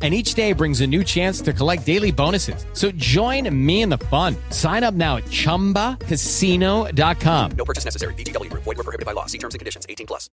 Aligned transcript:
And 0.00 0.14
each 0.14 0.32
day 0.32 0.54
brings 0.54 0.80
a 0.80 0.86
new 0.86 1.04
chance 1.04 1.42
to 1.42 1.52
collect 1.52 1.84
daily 1.84 2.10
bonuses. 2.10 2.64
So 2.72 2.90
join 2.92 3.54
me 3.54 3.82
in 3.82 3.90
the 3.90 3.98
fun. 3.98 4.34
Sign 4.48 4.82
up 4.82 4.94
now 4.94 5.18
at 5.18 5.24
chumbacasino.com. 5.24 7.50
No 7.52 7.64
purchase 7.66 7.84
necessary. 7.84 8.14
VGW 8.14 8.48
Group. 8.48 8.62
Void 8.62 8.78
were 8.78 8.84
prohibited 8.84 9.04
by 9.04 9.12
law. 9.12 9.26
See 9.26 9.36
terms 9.36 9.54
and 9.54 9.58
conditions. 9.58 9.84
18 9.86 10.06
plus. 10.06 10.30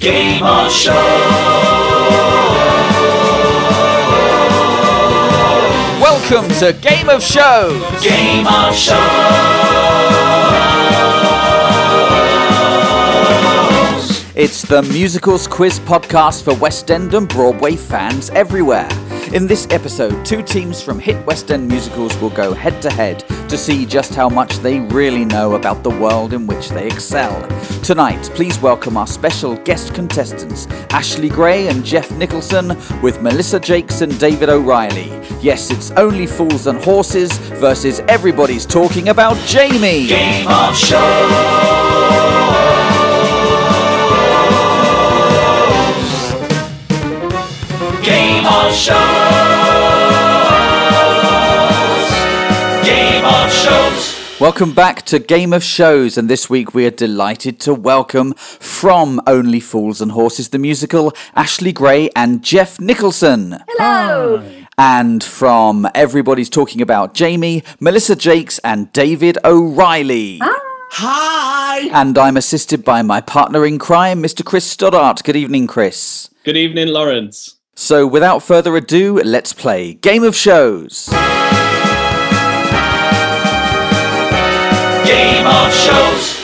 Game 0.00 0.42
of 0.42 0.72
Show. 0.72 0.92
Welcome 6.00 6.48
to 6.58 6.72
Game 6.80 7.08
of 7.08 7.22
Shows. 7.22 8.02
Game 8.02 8.46
of 8.46 8.74
Shows. 8.74 9.71
It's 14.34 14.62
the 14.62 14.80
musicals 14.80 15.46
quiz 15.46 15.78
podcast 15.80 16.44
for 16.44 16.54
West 16.54 16.90
End 16.90 17.12
and 17.12 17.28
Broadway 17.28 17.76
fans 17.76 18.30
everywhere. 18.30 18.88
In 19.34 19.46
this 19.46 19.66
episode, 19.68 20.24
two 20.24 20.42
teams 20.42 20.82
from 20.82 20.98
hit 20.98 21.22
West 21.26 21.50
End 21.50 21.68
musicals 21.68 22.16
will 22.16 22.30
go 22.30 22.54
head 22.54 22.80
to 22.80 22.90
head 22.90 23.18
to 23.50 23.58
see 23.58 23.84
just 23.84 24.14
how 24.14 24.30
much 24.30 24.56
they 24.60 24.80
really 24.80 25.26
know 25.26 25.54
about 25.54 25.82
the 25.82 25.90
world 25.90 26.32
in 26.32 26.46
which 26.46 26.70
they 26.70 26.86
excel. 26.86 27.46
Tonight, 27.82 28.22
please 28.34 28.58
welcome 28.60 28.96
our 28.96 29.06
special 29.06 29.54
guest 29.54 29.94
contestants, 29.94 30.64
Ashleigh 30.88 31.30
Gray 31.30 31.68
and 31.68 31.84
Jeff 31.84 32.10
Nicholson, 32.12 32.68
with 33.02 33.20
Melissa 33.20 33.60
Jacques 33.60 34.00
and 34.00 34.18
David 34.18 34.48
O'Reilly. 34.48 35.10
Yes, 35.42 35.70
it's 35.70 35.90
only 35.90 36.26
Fools 36.26 36.66
and 36.68 36.82
Horses 36.82 37.36
versus 37.60 38.00
everybody's 38.08 38.64
talking 38.64 39.10
about 39.10 39.36
Jamie. 39.46 40.06
Game 40.06 40.48
of 40.48 40.74
Show. 40.74 41.71
Game 48.02 48.44
of 48.46 48.74
Shows. 48.74 48.96
Game 52.84 53.24
of 53.24 53.52
Shows. 53.52 54.40
Welcome 54.40 54.74
back 54.74 55.02
to 55.02 55.20
Game 55.20 55.52
of 55.52 55.62
Shows, 55.62 56.18
and 56.18 56.28
this 56.28 56.50
week 56.50 56.74
we 56.74 56.84
are 56.84 56.90
delighted 56.90 57.60
to 57.60 57.72
welcome 57.72 58.34
from 58.34 59.20
Only 59.28 59.60
Fools 59.60 60.00
and 60.00 60.10
Horses 60.10 60.48
the 60.48 60.58
musical 60.58 61.12
Ashleigh 61.36 61.74
Gray 61.74 62.10
and 62.16 62.42
Jeff 62.42 62.80
Nicholson. 62.80 63.62
Hello. 63.68 64.42
And 64.76 65.22
from 65.22 65.86
Everybody's 65.94 66.50
Talking 66.50 66.82
About 66.82 67.14
Jamie, 67.14 67.62
Melissa 67.78 68.16
Jacques 68.16 68.58
and 68.64 68.92
David 68.92 69.38
O'Reilly. 69.44 70.40
Hi. 70.42 71.88
And 71.92 72.18
I'm 72.18 72.36
assisted 72.36 72.84
by 72.84 73.02
my 73.02 73.20
partner 73.20 73.64
in 73.64 73.78
crime, 73.78 74.20
Mr. 74.20 74.44
Chris 74.44 74.64
Stoddart. 74.64 75.22
Good 75.22 75.36
evening, 75.36 75.68
Chris. 75.68 76.30
Good 76.44 76.56
evening, 76.56 76.88
Laurence. 76.88 77.60
So, 77.74 78.06
without 78.06 78.42
further 78.42 78.76
ado, 78.76 79.20
let's 79.22 79.54
play 79.54 79.94
Game 79.94 80.24
of 80.24 80.36
Shows. 80.36 81.08
Game 85.06 85.46
of 85.46 85.72
Shows. 85.72 86.38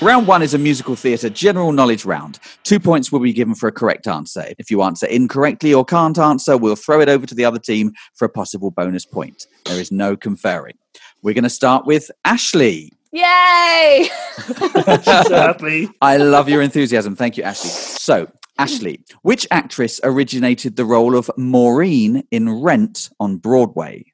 Round 0.00 0.26
one 0.26 0.42
is 0.42 0.54
a 0.54 0.58
musical 0.58 0.96
theatre 0.96 1.28
general 1.28 1.72
knowledge 1.72 2.06
round. 2.06 2.38
Two 2.64 2.80
points 2.80 3.12
will 3.12 3.20
be 3.20 3.34
given 3.34 3.54
for 3.54 3.68
a 3.68 3.72
correct 3.72 4.06
answer. 4.06 4.54
If 4.58 4.70
you 4.70 4.82
answer 4.82 5.06
incorrectly 5.06 5.74
or 5.74 5.84
can't 5.84 6.18
answer, 6.18 6.56
we'll 6.56 6.76
throw 6.76 7.00
it 7.00 7.08
over 7.10 7.26
to 7.26 7.34
the 7.34 7.44
other 7.44 7.58
team 7.58 7.92
for 8.14 8.24
a 8.24 8.28
possible 8.30 8.70
bonus 8.70 9.04
point. 9.04 9.46
There 9.66 9.80
is 9.80 9.92
no 9.92 10.16
conferring. 10.16 10.78
We're 11.22 11.34
going 11.34 11.44
to 11.44 11.50
start 11.50 11.84
with 11.86 12.10
Ashleigh. 12.26 12.88
Yay! 13.12 14.08
Sadly. 15.02 15.90
I 16.00 16.16
love 16.16 16.48
your 16.48 16.62
enthusiasm. 16.62 17.14
Thank 17.14 17.36
you, 17.36 17.44
Ashleigh. 17.44 17.98
So, 17.98 18.30
Ashleigh, 18.58 19.00
which 19.22 19.46
actress 19.50 20.00
originated 20.02 20.76
the 20.76 20.84
role 20.84 21.16
of 21.16 21.30
Maureen 21.36 22.24
in 22.30 22.62
Rent 22.62 23.10
on 23.20 23.36
Broadway? 23.36 24.12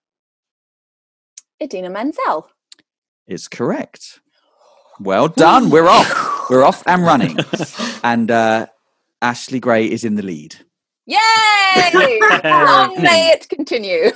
Idina 1.62 1.91
Menzel. 1.91 2.48
Is 3.28 3.47
correct. 3.47 4.20
Well 4.98 5.28
done. 5.28 5.70
We're 5.70 5.86
off. 5.88 6.50
We're 6.50 6.64
off 6.64 6.82
and 6.86 7.03
running. 7.03 7.38
And 8.04 8.32
uh, 8.32 8.66
Ashleigh 9.22 9.60
Gray 9.60 9.88
is 9.88 10.03
in 10.03 10.16
the 10.16 10.25
lead. 10.25 10.56
Yay! 11.06 11.16
Long 12.44 13.00
may 13.00 13.30
it 13.30 13.48
continue. 13.48 14.10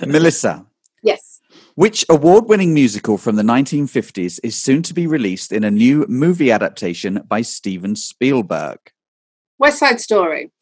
Melissa, 0.06 0.66
Yes. 1.04 1.29
Which 1.80 2.04
award 2.10 2.44
winning 2.44 2.74
musical 2.74 3.16
from 3.16 3.36
the 3.36 3.42
1950s 3.42 4.38
is 4.44 4.54
soon 4.54 4.82
to 4.82 4.92
be 4.92 5.06
released 5.06 5.50
in 5.50 5.64
a 5.64 5.70
new 5.70 6.04
movie 6.10 6.52
adaptation 6.52 7.22
by 7.26 7.40
Steven 7.40 7.96
Spielberg? 7.96 8.78
West 9.58 9.78
Side 9.78 9.98
Story. 9.98 10.52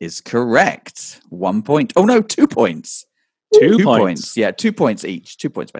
Is 0.00 0.22
correct. 0.22 1.20
One 1.28 1.60
point. 1.60 1.92
Oh, 1.94 2.06
no, 2.06 2.22
two 2.22 2.48
points. 2.48 3.04
Two 3.52 3.80
points. 3.80 4.34
Yeah, 4.34 4.50
two 4.50 4.72
points 4.72 5.04
each. 5.04 5.36
Two 5.36 5.50
points. 5.50 5.74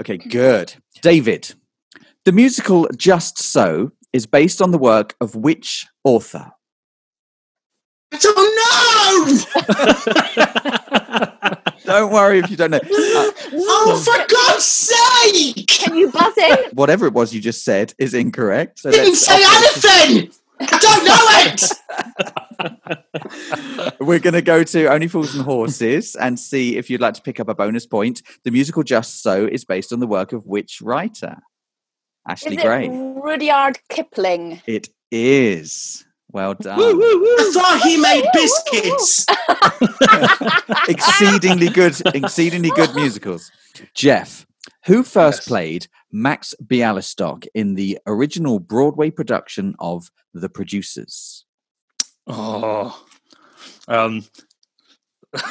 Okay, 0.00 0.16
good. 0.16 0.76
David, 1.02 1.52
the 2.24 2.30
musical 2.30 2.86
Just 2.96 3.42
So 3.42 3.90
is 4.12 4.26
based 4.26 4.62
on 4.62 4.70
the 4.70 4.78
work 4.78 5.16
of 5.20 5.34
which 5.34 5.88
author? 6.04 6.52
I 8.12 8.18
don't 8.18 8.46
know. 11.42 11.52
Don't 11.84 12.12
worry 12.12 12.38
if 12.40 12.50
you 12.50 12.56
don't 12.56 12.70
know. 12.70 12.78
Uh, 12.78 13.30
oh, 13.52 14.02
for 14.04 14.16
God's 14.32 14.64
sake! 14.64 15.66
Can 15.66 15.96
you 15.96 16.10
buzz 16.10 16.36
in? 16.36 16.56
whatever 16.72 17.06
it 17.06 17.12
was 17.12 17.34
you 17.34 17.40
just 17.40 17.64
said 17.64 17.94
is 17.98 18.14
incorrect. 18.14 18.78
So 18.80 18.90
Didn't 18.90 19.14
say 19.16 19.34
off- 19.42 19.84
anything. 19.84 20.32
I 20.58 20.78
don't 20.78 21.04
know 21.04 21.26
it. 22.88 23.96
We're 24.00 24.18
going 24.20 24.32
to 24.34 24.40
go 24.42 24.64
to 24.64 24.86
Only 24.86 25.06
Fools 25.08 25.34
and 25.34 25.44
Horses 25.44 26.16
and 26.16 26.40
see 26.40 26.76
if 26.78 26.88
you'd 26.88 27.02
like 27.02 27.12
to 27.14 27.20
pick 27.22 27.38
up 27.40 27.48
a 27.48 27.54
bonus 27.54 27.84
point. 27.86 28.22
The 28.44 28.50
musical 28.50 28.82
Just 28.82 29.22
So 29.22 29.44
is 29.46 29.66
based 29.66 29.92
on 29.92 30.00
the 30.00 30.06
work 30.06 30.32
of 30.32 30.46
which 30.46 30.80
writer? 30.80 31.36
Ashleigh 32.26 32.56
Is 32.56 32.62
Gray. 32.62 32.88
Rudyard 32.88 33.78
Kipling? 33.90 34.62
It 34.66 34.88
is. 35.10 36.05
Well 36.36 36.52
done. 36.52 36.78
I 36.78 37.50
thought 37.54 37.80
he 37.82 37.96
made 37.96 38.24
biscuits. 38.34 39.24
exceedingly 40.86 41.70
good, 41.70 41.98
exceedingly 42.14 42.68
good 42.76 42.94
musicals. 42.94 43.50
Jeff, 43.94 44.46
who 44.84 45.02
first 45.02 45.38
Yes. 45.38 45.48
played 45.48 45.86
Max 46.12 46.54
Bialystock 46.62 47.46
in 47.54 47.74
the 47.74 47.98
original 48.06 48.58
Broadway 48.58 49.10
production 49.10 49.74
of 49.78 50.10
The 50.34 50.50
Producers? 50.50 51.46
Oh, 52.26 53.02
um, 53.88 54.26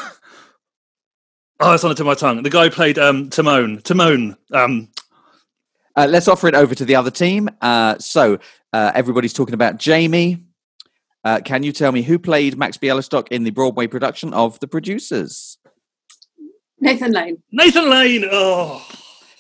oh, 1.60 1.74
it's 1.74 1.84
on 1.84 1.90
the 1.90 1.96
tip 1.96 2.02
of 2.02 2.06
my 2.06 2.14
tongue. 2.14 2.44
The 2.44 2.52
guy 2.52 2.66
who 2.66 2.70
played 2.70 3.00
um, 3.00 3.32
Timon. 3.32 3.82
Timon. 3.82 4.38
Um, 4.54 4.90
Uh, 5.96 6.06
let's 6.08 6.28
offer 6.28 6.48
it 6.48 6.54
over 6.54 6.76
to 6.76 6.86
the 6.86 6.96
other 6.96 7.10
team. 7.10 7.50
Uh, 7.60 7.98
so 7.98 8.38
uh, 8.72 8.92
everybody's 8.94 9.34
talking 9.34 9.56
about 9.56 9.78
Jamie. 9.78 10.45
Uh, 11.26 11.40
can 11.44 11.64
you 11.64 11.72
tell 11.72 11.92
me 11.92 12.04
who 12.04 12.20
played 12.20 12.56
Max 12.56 12.78
Bialystock 12.78 13.28
in 13.30 13.44
the 13.44 13.50
Broadway 13.50 13.88
production 13.88 14.32
of 14.34 14.60
The 14.60 14.68
Producers? 14.68 15.58
Nathan 16.80 17.12
Lane. 17.14 17.42
Nathan 17.52 17.90
Lane. 17.90 18.26
Oh, 18.32 18.86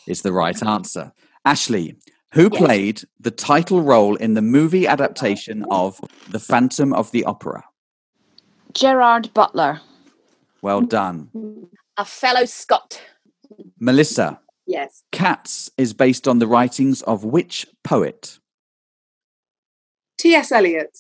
Is 0.07 0.23
the 0.23 0.31
right 0.31 0.61
answer. 0.63 1.11
Ashleigh, 1.45 1.95
who 2.33 2.49
Yes. 2.51 2.57
played 2.63 3.01
the 3.19 3.29
title 3.29 3.81
role 3.83 4.15
in 4.15 4.33
the 4.33 4.41
movie 4.41 4.87
adaptation 4.87 5.63
of 5.69 6.01
The 6.29 6.39
Phantom 6.39 6.91
of 6.91 7.11
the 7.11 7.23
Opera? 7.25 7.63
Gerard 8.73 9.31
Butler. 9.35 9.81
Well 10.63 10.81
done. 10.81 11.29
A 11.97 12.05
fellow 12.05 12.45
Scot. 12.45 12.99
Melissa, 13.79 14.39
Yes. 14.65 15.03
Cats 15.11 15.69
is 15.77 15.93
based 15.93 16.27
on 16.27 16.39
the 16.39 16.47
writings 16.47 17.03
of 17.03 17.23
which 17.23 17.67
poet? 17.83 18.39
T.S. 20.17 20.51
Eliot. 20.51 20.97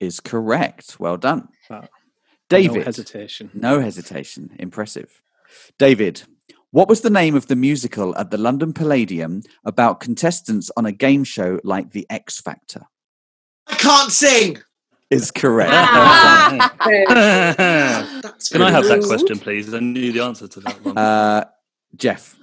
Is 0.00 0.20
correct. 0.20 0.98
Well 1.00 1.16
done. 1.16 1.48
Wow. 1.68 1.88
David. 2.48 2.76
No 2.78 2.84
hesitation. 2.84 3.50
No 3.54 3.80
hesitation. 3.80 4.50
Impressive. 4.58 5.20
David, 5.78 6.22
what 6.70 6.88
was 6.88 7.00
the 7.00 7.10
name 7.10 7.34
of 7.34 7.46
the 7.48 7.56
musical 7.56 8.16
at 8.16 8.30
the 8.30 8.38
London 8.38 8.72
Palladium 8.72 9.42
about 9.64 10.00
contestants 10.00 10.70
on 10.76 10.86
a 10.86 10.92
game 10.92 11.24
show 11.24 11.60
like 11.64 11.90
The 11.90 12.06
X 12.10 12.40
Factor? 12.40 12.82
I 13.66 13.74
can't 13.74 14.12
sing. 14.12 14.58
Is 15.10 15.30
correct. 15.30 15.72
Ah. 15.72 16.74
Can 18.52 18.62
I 18.62 18.70
have 18.70 18.84
that 18.84 19.02
question, 19.06 19.38
please? 19.38 19.72
I 19.72 19.80
knew 19.80 20.12
the 20.12 20.20
answer 20.22 20.46
to 20.48 20.60
that 20.60 20.84
one. 20.84 20.98
Uh, 20.98 21.44
Jeff, 21.96 22.36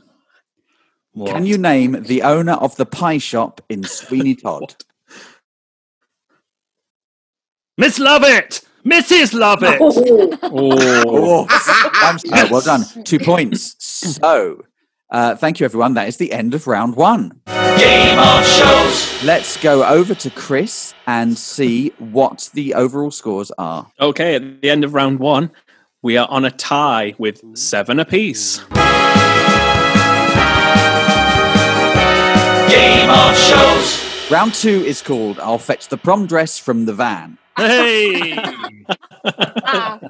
What? 1.13 1.31
can 1.31 1.46
you 1.46 1.57
name 1.60 2.04
the 2.04 2.24
owner 2.24 2.54
of 2.54 2.75
the 2.78 2.86
pie 2.88 3.19
shop 3.19 3.62
in 3.69 3.84
Sweeney 3.84 4.34
Todd? 4.44 4.75
Miss 7.77 8.00
Lovett! 8.00 8.62
Mrs. 8.86 9.33
Lovett! 9.33 9.77
Oh. 9.81 10.38
Oh, 11.06 11.45
I'm 12.31 12.50
well 12.50 12.62
done. 12.62 12.86
Two 13.04 13.19
points. 13.19 13.75
So, 13.80 14.63
uh, 15.10 15.36
thank 15.36 15.60
you, 15.60 15.66
everyone. 15.66 15.95
That 15.95 16.07
is 16.07 16.16
the 16.16 16.31
end 16.31 16.54
of 16.54 16.68
round 16.68 16.95
one. 16.95 17.42
Game 17.77 18.18
of 18.18 18.45
shows. 18.45 19.24
Let's 19.25 19.57
go 19.57 19.83
over 19.83 20.16
to 20.16 20.30
Chris 20.30 20.94
and 21.06 21.38
see 21.38 21.89
what 22.00 22.50
the 22.54 22.75
overall 22.75 23.12
scores 23.12 23.51
are. 23.57 23.92
Okay, 24.00 24.36
at 24.36 24.62
the 24.62 24.69
end 24.69 24.86
of 24.86 24.94
round 24.94 25.19
one, 25.19 25.51
we 26.01 26.16
are 26.16 26.30
on 26.30 26.45
a 26.45 26.51
tie 26.51 27.13
with 27.18 27.42
seven 27.57 28.00
apiece. 28.00 28.60
Game 32.69 33.10
of 33.10 33.38
shows. 33.38 34.31
Round 34.31 34.54
two 34.54 34.81
is 34.86 35.01
called 35.01 35.39
I'll 35.42 35.57
Fetch 35.57 35.89
the 35.89 35.98
Prom 35.98 36.25
Dress 36.25 36.57
from 36.57 36.86
the 36.86 36.94
Van. 36.94 37.38
Hey! 37.57 38.36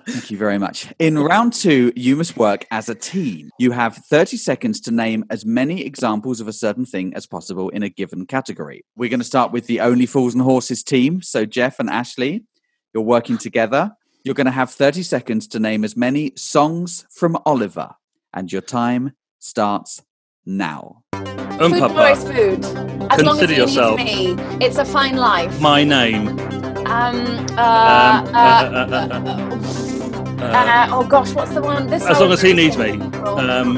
Thank 0.08 0.32
you 0.32 0.38
very 0.38 0.58
much. 0.58 0.92
In 1.00 1.18
round 1.18 1.54
two, 1.54 1.94
you 1.96 2.16
must 2.16 2.38
work 2.38 2.66
as 2.72 2.90
a 2.90 2.96
team. 2.96 3.50
You 3.60 3.72
have 3.72 3.96
30 3.96 4.38
seconds 4.38 4.82
to 4.82 4.92
name 4.92 5.24
as 5.30 5.46
many 5.46 5.86
examples 5.86 6.42
of 6.42 6.48
a 6.48 6.54
certain 6.54 6.86
thing 6.86 7.14
as 7.16 7.26
possible 7.26 7.70
in 7.70 7.84
a 7.84 7.90
given 7.90 8.26
category. 8.26 8.84
We're 8.96 9.10
going 9.10 9.20
to 9.20 9.26
start 9.26 9.52
with 9.52 9.68
the 9.68 9.80
Only 9.80 10.06
Fools 10.06 10.34
and 10.34 10.44
Horses 10.44 10.84
team. 10.84 11.22
So, 11.22 11.46
Jeff 11.46 11.80
and 11.80 11.90
Ashleigh, 11.90 12.44
you're 12.94 13.04
working 13.04 13.38
together. 13.38 13.92
You're 14.24 14.36
going 14.36 14.46
to 14.46 14.52
have 14.52 14.72
30 14.72 15.04
seconds 15.04 15.48
to 15.50 15.60
name 15.60 15.84
as 15.84 15.96
many 15.96 16.34
songs 16.36 17.06
from 17.12 17.38
Oliver, 17.46 17.92
and 18.34 18.52
your 18.52 18.62
time 18.64 19.14
starts 19.40 20.02
now. 20.46 21.04
Um, 21.14 21.72
food 21.72 21.80
Papa, 21.80 21.94
boys 21.94 22.24
food. 22.24 22.66
As 23.12 23.22
long 23.22 23.40
as 23.40 23.48
Consider 23.48 23.54
you 23.54 23.62
yourself. 23.62 23.98
need 24.00 24.36
me, 24.38 24.44
it's 24.66 24.78
a 24.78 24.86
fine 24.86 25.16
life. 25.16 25.62
my 25.62 25.84
name. 25.84 26.36
Um. 26.86 27.16
Um, 27.16 27.48
Uh. 27.58 27.62
uh, 27.62 28.34
uh, 28.34 28.88
uh, 28.92 28.98
uh, 29.02 29.18
uh, 29.20 30.46
uh, 30.46 30.46
uh, 30.46 30.88
oh 30.92 31.04
gosh, 31.08 31.34
what's 31.34 31.54
the 31.54 31.62
one? 31.62 31.88
This 31.88 32.04
as 32.06 32.20
long 32.20 32.32
as 32.32 32.42
he 32.42 32.54
needs 32.54 32.78
me. 32.78 32.92
Um, 32.92 33.78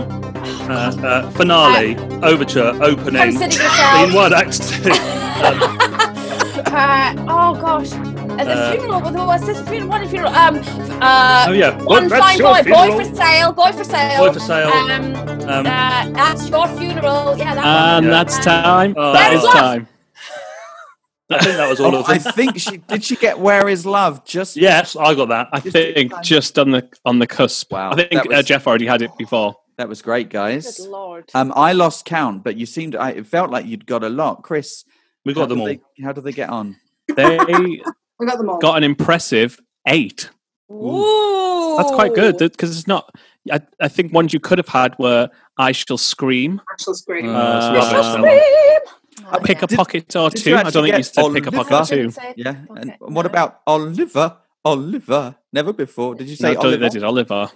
uh, 0.69 0.92
uh, 1.04 1.30
finale, 1.31 1.95
overture, 2.24 2.74
opening, 2.81 3.38
Consider 3.38 3.63
yourself. 3.63 4.06
scene 4.06 4.13
one, 4.13 4.33
act 4.33 4.62
two. 4.69 4.92
Uh, 6.68 7.13
oh 7.27 7.56
gosh. 7.59 7.92
At 8.39 8.45
the 8.45 8.54
Uh, 8.54 8.71
funeral, 8.71 9.01
with 9.01 9.15
what's 9.15 9.45
this 9.45 9.59
funeral? 9.68 9.89
What 9.89 10.07
funeral? 10.09 10.36
Um, 10.36 10.57
uh, 11.01 11.45
Oh, 11.48 11.51
yeah. 11.54 11.71
One 11.83 12.07
Well, 12.09 12.19
fine 12.19 12.38
boy, 12.39 12.62
funeral. 12.63 12.88
boy 12.98 13.04
for 13.06 13.15
sale, 13.15 13.51
boy 13.51 13.71
for 13.71 13.83
sale. 13.83 14.18
Boy 14.27 14.33
for 14.33 14.39
sale. 14.39 14.68
Um, 14.69 15.15
Um, 15.50 15.65
uh, 15.65 16.09
that's 16.13 16.50
your 16.50 16.68
funeral. 16.68 17.36
Yeah, 17.38 17.56
that 17.56 17.65
And 17.65 18.06
one. 18.06 18.12
that's 18.12 18.38
time. 18.39 18.94
Oh. 18.98 19.13
that 19.13 19.33
is 19.33 19.42
That's 19.42 19.56
love. 19.56 19.63
time. 19.63 19.88
I 21.30 21.44
think 21.44 21.58
that 21.58 21.70
was 21.70 21.80
all 21.82 21.94
Oh, 21.96 22.00
of 22.00 22.10
I 22.10 22.18
think 22.20 22.58
she 22.58 22.78
did. 22.78 23.04
She 23.04 23.16
get 23.18 23.38
"Where 23.40 23.68
Is 23.68 23.86
Love"? 23.86 24.24
Just 24.26 24.56
Yes, 24.56 24.96
I 24.96 25.14
got 25.14 25.28
that. 25.30 25.50
I 25.52 25.60
Just 25.60 25.74
think 25.74 26.14
just 26.24 26.58
on 26.58 26.72
the 26.72 26.90
on 27.06 27.20
the 27.20 27.28
cusp. 27.28 27.72
Wow, 27.72 27.92
I 27.92 27.96
think 27.96 28.12
that 28.12 28.32
uh, 28.32 28.42
Jeff 28.44 28.66
already 28.68 28.86
had 28.88 29.02
it 29.02 29.12
before. 29.18 29.56
that 29.78 29.90
was 29.90 30.02
great, 30.02 30.30
guys. 30.30 30.78
Good 30.78 30.90
lord. 30.90 31.30
Um, 31.36 31.52
I 31.56 31.74
lost 31.74 32.06
count, 32.06 32.44
but 32.44 32.56
you 32.56 32.66
seemed. 32.66 32.96
I, 32.96 33.12
it 33.12 33.28
felt 33.28 33.50
like 33.52 33.66
you'd 33.66 33.86
got 33.86 34.04
a 34.04 34.10
lot, 34.10 34.44
Chris. 34.44 34.86
We 35.26 35.34
got 35.34 35.50
them 35.50 35.58
did 35.60 35.62
all. 35.62 35.68
They, 35.98 36.04
how 36.04 36.14
did 36.14 36.24
they 36.24 36.32
get 36.32 36.50
on? 36.50 36.78
They 37.14 37.38
We 38.20 38.26
got 38.26 38.38
them 38.38 38.50
all. 38.50 38.60
got 38.60 38.78
an 38.78 38.84
impressive 38.84 39.60
eight. 39.86 40.30
Ooh. 40.72 41.76
That's 41.78 41.92
quite 41.92 42.14
good 42.16 42.38
because 42.38 42.78
it's 42.78 42.88
not. 42.88 43.14
I, 43.52 43.62
I 43.80 43.88
think 43.88 44.12
ones 44.14 44.34
you 44.34 44.40
could 44.40 44.58
have 44.58 44.68
had 44.70 44.98
were 44.98 45.30
"I 45.58 45.72
Shall 45.74 45.98
Scream," 45.98 46.62
I 46.70 46.82
shall 46.82 46.94
scream. 46.94 47.26
it's 47.26 47.34
Uh, 47.36 47.72
rubbish, 47.76 48.06
um, 48.06 48.22
that 48.22 48.84
one. 48.86 48.94
Oh, 49.31 49.40
"Pick 49.44 49.62
a 49.62 49.68
Pocket" 49.68 50.16
or 50.16 50.30
did 50.30 50.46
you 50.46 50.52
two. 50.52 50.58
I 50.58 50.69
don't 50.69 50.84
think 50.84 50.98
you 50.98 51.04
said 51.04 51.34
"Pick 51.34 51.48
a 51.48 51.52
Pocket" 51.52 51.74
or 51.74 51.86
two. 51.86 51.96
Didn't 52.12 52.38
Yeah. 52.38 52.56
And 52.75 52.96
what 53.00 53.24
no. 53.24 53.30
about 53.30 53.62
Oliver? 53.66 54.38
Oliver. 54.64 55.36
Never 55.54 55.74
before. 55.74 56.16
Did 56.16 56.28
you 56.30 56.36
say 56.36 56.54
don't 56.54 56.66
Oliver? 56.66 56.78
they 56.78 56.90
did 56.90 57.04
Oliver. 57.04 57.50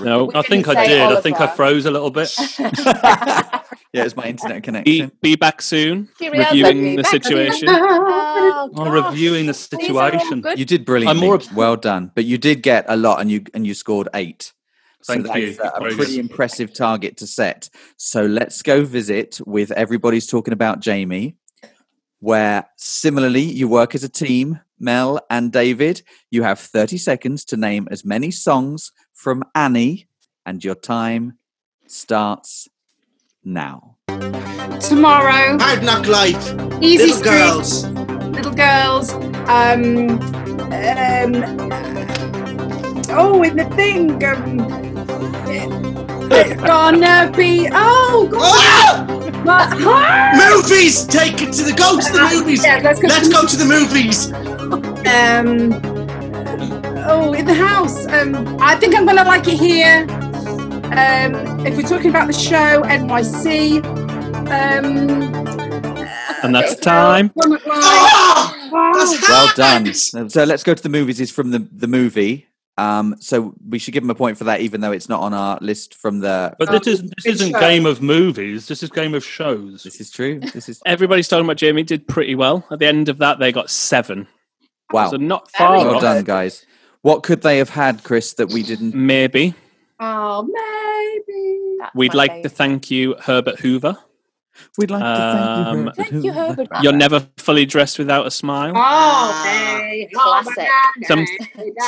No, 0.00 0.24
We 0.24 0.34
I 0.34 0.42
think 0.42 0.66
I 0.68 0.74
say 0.74 0.88
did. 0.88 1.00
I 1.12 1.20
think 1.20 1.40
I 1.40 1.46
froze 1.46 1.84
a 1.84 1.90
little 1.90 2.10
bit. 2.10 2.34
yeah, 2.58 3.60
it's 3.92 4.16
my 4.16 4.24
internet 4.24 4.62
connection. 4.62 5.12
be 5.20 5.36
back 5.36 5.60
soon, 5.60 6.08
Cheerio, 6.18 6.42
reviewing 6.44 6.78
baby. 6.78 6.96
the 6.96 7.02
Back 7.02 7.10
situation. 7.12 7.68
Oh, 7.70 8.70
oh 8.74 8.82
I'm 8.84 8.92
reviewing 8.92 9.46
the 9.46 9.52
These 9.52 9.90
are 9.90 10.02
all 10.02 10.10
situation. 10.10 10.44
You 10.56 10.64
did 10.64 10.84
brilliantly. 10.86 11.26
more- 11.26 11.40
well 11.54 11.76
done. 11.76 12.10
But 12.14 12.24
you 12.24 12.38
did 12.38 12.62
get 12.62 12.86
a 12.88 12.96
lot, 12.96 13.20
and 13.20 13.30
you 13.30 13.44
and 13.54 13.66
you 13.66 13.74
scored 13.74 14.08
eight. 14.14 14.52
Thank 15.08 15.26
so 15.26 15.32
that 15.32 15.40
you. 15.40 15.48
is 15.48 15.58
a, 15.58 15.68
a 15.68 15.94
pretty 15.94 16.18
impressive 16.18 16.72
target 16.72 17.16
to 17.16 17.26
set. 17.26 17.68
So 17.96 18.26
let's 18.26 18.62
go 18.62 18.84
visit 18.84 19.40
with 19.46 19.72
everybody's 19.72 20.26
talking 20.26 20.52
about 20.52 20.80
Jamie, 20.80 21.36
where 22.20 22.68
similarly 22.76 23.42
you 23.42 23.68
work 23.68 23.94
as 23.94 24.04
a 24.04 24.08
team. 24.08 24.60
Mel 24.80 25.20
and 25.28 25.50
David, 25.50 26.02
you 26.30 26.44
have 26.44 26.60
30 26.60 26.98
seconds 26.98 27.44
to 27.46 27.56
name 27.56 27.88
as 27.90 28.04
many 28.04 28.30
songs 28.30 28.92
from 29.12 29.42
Annie, 29.54 30.06
and 30.46 30.62
your 30.62 30.76
time 30.76 31.38
starts 31.88 32.68
now. 33.42 33.96
Tomorrow. 34.80 35.58
Hard 35.58 35.82
Knock 35.82 36.06
Life. 36.06 36.54
Easy 36.80 37.06
Little 37.06 37.16
Street. 37.16 37.30
girls. 37.30 37.84
Little 38.36 38.52
girls. 38.52 39.12
Um. 39.48 40.20
Um. 40.70 41.34
Oh, 43.10 43.42
in 43.42 43.56
the 43.56 43.68
thing. 43.74 44.22
Um. 44.24 44.87
It's 45.10 46.60
gonna 46.62 47.32
be. 47.36 47.68
Oh 47.72 48.28
God. 48.30 48.42
Ah! 48.44 49.06
What? 49.44 49.68
Ah! 49.80 50.50
Movies. 50.52 51.06
Take 51.06 51.40
it 51.42 51.52
to 51.54 51.62
the. 51.64 51.72
Go 51.72 51.98
to 51.98 52.12
the 52.12 52.28
movies. 52.32 52.64
Yeah, 52.64 52.80
let's 52.82 53.00
go. 53.00 53.08
Let's 53.08 53.28
to 53.28 53.34
go 53.34 53.46
to 53.46 53.56
the 53.56 53.64
movies. 53.64 54.32
Um. 55.08 55.72
Oh, 57.10 57.32
in 57.32 57.46
the 57.46 57.54
house. 57.54 58.06
Um. 58.06 58.58
I 58.60 58.76
think 58.76 58.94
I'm 58.94 59.06
gonna 59.06 59.24
like 59.24 59.48
it 59.48 59.58
here. 59.58 60.06
Um. 60.92 61.34
If 61.66 61.76
we're 61.76 61.82
talking 61.88 62.10
about 62.10 62.26
the 62.26 62.32
show, 62.32 62.82
NYC. 62.82 63.82
Um. 64.50 65.34
And 66.42 66.54
that's 66.54 66.76
time. 66.80 67.32
Ah! 67.40 68.54
That's 68.94 69.28
Well 69.28 69.46
hard. 69.48 69.56
done. 69.56 69.94
So 69.94 70.44
let's 70.44 70.62
go 70.62 70.74
to 70.74 70.82
the 70.82 70.88
movies. 70.90 71.20
Is 71.20 71.30
from 71.30 71.50
the 71.50 71.58
the 71.72 71.86
movie. 71.88 72.47
Um, 72.78 73.16
so 73.18 73.54
we 73.68 73.78
should 73.78 73.92
give 73.92 74.04
him 74.04 74.10
a 74.10 74.14
point 74.14 74.38
for 74.38 74.44
that, 74.44 74.60
even 74.60 74.80
though 74.80 74.92
it's 74.92 75.08
not 75.08 75.20
on 75.20 75.34
our 75.34 75.58
list 75.60 75.94
from 75.94 76.20
the. 76.20 76.54
But 76.58 76.70
this, 76.70 76.86
is 76.86 77.02
this 77.02 77.26
isn't 77.26 77.52
show. 77.52 77.60
game 77.60 77.86
of 77.86 78.00
movies. 78.00 78.68
This 78.68 78.82
is 78.82 78.90
game 78.90 79.14
of 79.14 79.24
shows. 79.24 79.82
This 79.82 80.00
is 80.00 80.10
true. 80.10 80.38
This 80.40 80.68
is 80.68 80.80
Everybody's 80.86 81.26
talking 81.28 81.44
about 81.44 81.56
Jamie 81.56 81.82
did 81.82 82.06
pretty 82.06 82.34
well. 82.36 82.64
At 82.70 82.78
the 82.78 82.86
end 82.86 83.08
of 83.08 83.18
that, 83.18 83.38
they 83.40 83.50
got 83.52 83.68
seven. 83.68 84.28
wow. 84.92 85.10
So 85.10 85.16
not 85.16 85.50
far 85.50 85.78
Well 85.78 85.96
off. 85.96 86.02
done, 86.02 86.22
guys. 86.24 86.64
What 87.02 87.22
could 87.24 87.42
they 87.42 87.58
have 87.58 87.70
had, 87.70 88.04
Chris, 88.04 88.32
that 88.34 88.50
we 88.50 88.62
didn't? 88.62 88.94
Maybe 88.94 89.54
Oh, 90.00 90.42
maybe. 90.42 91.76
That's 91.80 91.94
we'd 91.94 92.12
my 92.12 92.18
like 92.18 92.42
to 92.44 92.48
thank 92.48 92.90
you, 92.90 93.16
Herbert 93.20 93.58
Hoover. 93.60 93.96
We'd 94.76 94.90
like 94.90 95.02
to 95.02 95.06
thank 95.06 95.44
you. 95.44 95.64
Um, 95.64 95.78
Herbert 95.86 95.96
Thank 95.96 96.24
you, 96.24 96.32
Herbert. 96.32 96.68
You're 96.82 96.92
never 96.92 97.26
fully 97.36 97.66
dressed 97.66 97.98
without 97.98 98.26
a 98.26 98.30
smile. 98.30 98.72
Oh, 98.76 99.42
hey. 99.44 100.08
Classic. 100.12 100.68
Some- 101.04 101.26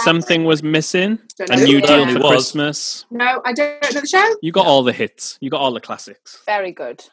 Something 0.04 0.44
was 0.44 0.62
missing. 0.62 1.18
A 1.50 1.56
new 1.56 1.80
deal 1.80 2.06
for 2.12 2.20
was. 2.20 2.30
Christmas. 2.30 3.06
No, 3.10 3.40
I 3.44 3.52
don't 3.52 3.82
know 3.82 4.00
the 4.00 4.06
show. 4.06 4.36
You 4.42 4.52
got 4.52 4.66
all 4.66 4.82
the 4.82 4.92
hits. 4.92 5.38
You 5.40 5.50
got 5.50 5.60
all 5.60 5.72
the 5.72 5.80
classics. 5.80 6.42
Very 6.46 6.72
good. 6.72 7.04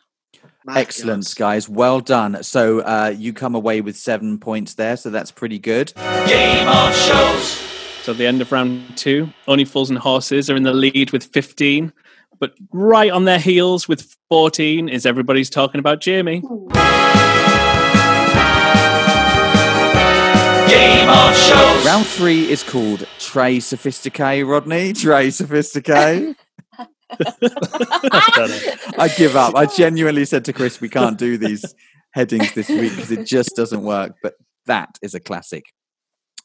Excellent, 0.76 1.34
guys. 1.36 1.70
Well 1.70 2.00
done. 2.02 2.44
So 2.44 2.80
uh, 2.82 3.14
you 3.16 3.32
come 3.34 3.56
away 3.56 3.82
with 3.82 3.96
seven 3.96 4.38
points 4.38 4.74
there, 4.74 4.98
so 4.98 5.10
that's 5.10 5.32
pretty 5.32 5.60
good. 5.60 5.94
Game 6.28 6.68
of 6.68 6.96
shows. 6.96 7.48
So 8.04 8.14
the 8.14 8.26
end 8.26 8.42
of 8.42 8.52
round 8.52 8.98
two, 8.98 9.30
Only 9.48 9.66
Fools 9.66 9.90
and 9.90 10.00
Horses 10.00 10.50
are 10.50 10.56
in 10.56 10.64
the 10.64 10.74
lead 10.74 11.12
with 11.12 11.26
15. 11.26 11.92
But 12.40 12.54
right 12.72 13.12
on 13.12 13.26
their 13.26 13.40
heels 13.40 13.88
with 13.88 14.16
14 14.30 14.90
is 14.90 15.06
everybody's 15.06 15.50
talking 15.50 15.80
about 15.80 16.02
Jamie. 16.02 16.42
Game 20.70 21.10
of 21.10 21.36
shows. 21.36 21.86
Round 21.86 22.06
three 22.06 22.50
is 22.52 22.64
called 22.64 23.00
Très 23.20 23.62
Sophisticated, 23.62 24.48
Rodney. 24.48 24.94
Très 24.94 25.34
Sophisticated. 25.34 26.36
I 29.00 29.10
give 29.18 29.36
up. 29.36 29.56
I 29.56 29.66
genuinely 29.66 30.26
said 30.26 30.46
to 30.46 30.54
Chris, 30.54 30.82
we 30.82 30.90
can't 30.90 31.18
do 31.18 31.38
these 31.38 31.74
headings 32.12 32.54
this 32.54 32.70
week 32.70 32.92
because 32.96 33.12
it 33.12 33.26
just 33.26 33.56
doesn't 33.56 33.84
work. 33.84 34.16
But 34.22 34.36
that 34.66 34.98
is 35.02 35.14
a 35.14 35.20
classic. 35.20 35.64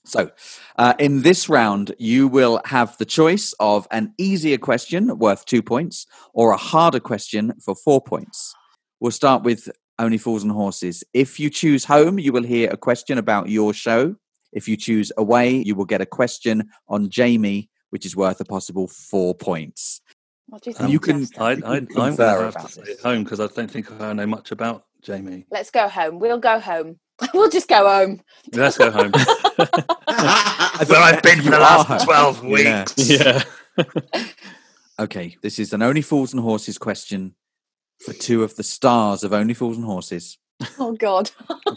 So, 0.04 0.30
uh, 0.78 0.94
in 0.98 1.22
this 1.22 1.48
round, 1.48 1.94
you 1.98 2.26
will 2.26 2.60
have 2.64 2.96
the 2.98 3.04
choice 3.04 3.54
of 3.60 3.86
an 3.92 4.12
easier 4.18 4.58
question 4.58 5.16
worth 5.18 5.44
two 5.46 5.62
points 5.62 6.06
or 6.34 6.50
a 6.50 6.56
harder 6.56 6.98
question 7.00 7.52
for 7.64 7.74
four 7.76 8.00
points. 8.00 8.54
We'll 8.98 9.12
start 9.12 9.44
with 9.44 9.68
Only 9.98 10.18
Fools 10.18 10.42
and 10.42 10.50
Horses. 10.50 11.04
If 11.14 11.38
you 11.38 11.50
choose 11.50 11.84
home, 11.84 12.18
you 12.18 12.32
will 12.32 12.42
hear 12.42 12.68
a 12.70 12.76
question 12.76 13.16
about 13.16 13.48
your 13.48 13.72
show. 13.72 14.16
If 14.52 14.66
you 14.68 14.76
choose 14.76 15.12
away, 15.16 15.50
you 15.52 15.74
will 15.76 15.84
get 15.84 16.00
a 16.00 16.06
question 16.06 16.68
on 16.88 17.08
Jamie, 17.08 17.70
which 17.90 18.04
is 18.04 18.16
worth 18.16 18.40
a 18.40 18.44
possible 18.44 18.88
four 18.88 19.34
points. 19.34 20.00
What 20.48 20.62
do 20.62 20.70
you 20.70 20.76
And 20.80 20.88
think? 20.88 20.92
you 20.92 21.00
can, 21.00 21.26
I, 21.38 21.52
I, 21.64 21.76
I'm 21.76 21.86
going 21.86 22.16
to 22.16 22.22
have 22.24 22.66
to 22.66 22.72
stay 22.72 22.92
at 22.92 23.00
home 23.00 23.22
because 23.22 23.40
I 23.40 23.46
don't 23.46 23.70
think 23.70 23.90
I 24.00 24.12
know 24.12 24.26
much 24.26 24.50
about 24.50 24.84
Jamie. 25.00 25.46
Let's 25.50 25.70
go 25.70 25.88
home. 25.88 26.18
We'll 26.18 26.38
go 26.40 26.58
home. 26.58 26.98
we'll 27.34 27.50
just 27.50 27.68
go 27.68 27.88
home. 27.88 28.20
Let's 28.52 28.78
go 28.78 28.90
home. 28.90 29.12
I 29.14 30.84
Where 30.88 31.00
I've 31.00 31.22
been 31.22 31.42
for 31.42 31.50
the 31.50 31.58
last 31.58 31.86
home. 31.86 31.98
12 32.00 32.44
weeks. 32.44 33.10
Yeah. 33.10 33.42
Okay, 34.98 35.36
this 35.42 35.58
is 35.58 35.72
an 35.72 35.82
Only 35.82 36.02
Fools 36.02 36.32
and 36.32 36.40
Horses 36.40 36.78
question 36.78 37.34
for 38.04 38.12
two 38.12 38.44
of 38.44 38.54
the 38.54 38.62
stars 38.62 39.24
of 39.24 39.32
Only 39.32 39.54
Fools 39.54 39.76
and 39.76 39.86
Horses. 39.86 40.38
Oh 40.78 40.92
God. 40.92 41.30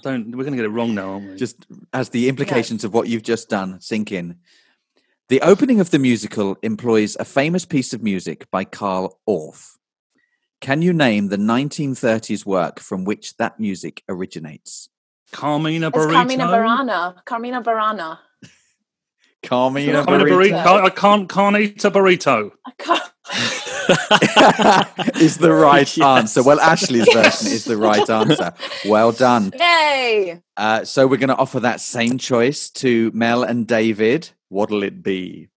Don't, 0.03 0.35
we're 0.35 0.43
going 0.43 0.51
to 0.51 0.57
get 0.57 0.65
it 0.65 0.69
wrong 0.69 0.93
now, 0.93 1.13
aren't 1.13 1.31
we? 1.31 1.35
Just 1.35 1.65
as 1.93 2.09
the 2.09 2.29
implications 2.29 2.83
of 2.83 2.93
what 2.93 3.07
you've 3.07 3.23
just 3.23 3.49
done 3.49 3.79
sink 3.81 4.11
in. 4.11 4.37
The 5.29 5.41
opening 5.41 5.79
of 5.79 5.89
the 5.89 5.97
musical 5.97 6.57
employs 6.61 7.15
a 7.15 7.25
famous 7.25 7.65
piece 7.65 7.93
of 7.93 8.03
music 8.03 8.45
by 8.51 8.63
Carl 8.63 9.19
Orff. 9.27 9.71
Can 10.61 10.81
you 10.81 10.93
name 10.93 11.29
the 11.29 11.37
1930s 11.37 12.45
work 12.45 12.79
from 12.79 13.05
which 13.05 13.37
that 13.37 13.59
music 13.59 14.03
originates? 14.07 14.89
Carmina 15.32 15.88
It's 15.88 15.98
Burrito. 15.98 16.13
Carmina 16.13 16.46
Burana. 16.48 17.25
Carmina 17.25 17.62
Burana. 17.63 18.20
Carmina 19.44 20.03
Carmina 20.03 20.25
Burrito 20.25 20.63
Burrito. 20.63 20.86
I 20.86 20.89
can't, 20.89 21.29
can't 21.29 21.58
eat 21.58 21.84
a 21.86 21.91
burrito. 21.91 22.51
I 22.65 22.72
can't. 22.77 23.12
is 25.22 25.38
the 25.38 25.51
right 25.51 25.98
Yes. 25.98 26.05
answer. 26.05 26.44
Well, 26.44 26.60
Ashleigh's 26.60 27.12
version 27.13 27.51
is 27.51 27.65
the 27.65 27.77
right 27.77 28.08
answer. 28.10 28.53
Well 28.86 29.12
done. 29.12 29.51
Yay! 29.58 30.41
Uh, 30.58 30.84
so 30.86 31.05
we're 31.08 31.17
going 31.17 31.29
to 31.29 31.36
offer 31.36 31.60
that 31.60 31.79
same 31.82 32.17
choice 32.17 32.70
to 32.72 33.12
Mel 33.13 33.44
and 33.44 33.67
David. 33.67 34.29
What'll 34.50 34.84
it 34.84 35.03
be? 35.03 35.50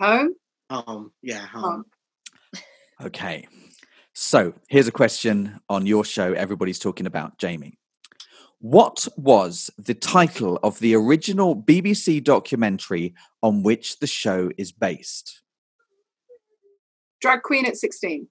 Home. 0.00 0.34
home. 0.70 1.12
Yeah, 1.22 1.46
home. 1.46 1.84
Okay. 3.02 3.46
So 4.14 4.54
here's 4.68 4.88
a 4.88 4.92
question 4.92 5.60
on 5.68 5.86
your 5.86 6.04
show. 6.04 6.32
Everybody's 6.32 6.78
talking 6.78 7.06
about 7.06 7.38
Jamie. 7.38 7.78
What 8.68 9.06
was 9.18 9.68
the 9.76 9.92
title 9.92 10.58
of 10.62 10.78
the 10.78 10.94
original 10.94 11.54
BBC 11.54 12.24
documentary 12.24 13.12
on 13.42 13.62
which 13.62 13.98
the 13.98 14.06
show 14.06 14.50
is 14.56 14.72
based? 14.72 15.42
Drag 17.20 17.42
queen 17.42 17.66
at 17.66 17.76
16. 17.76 18.26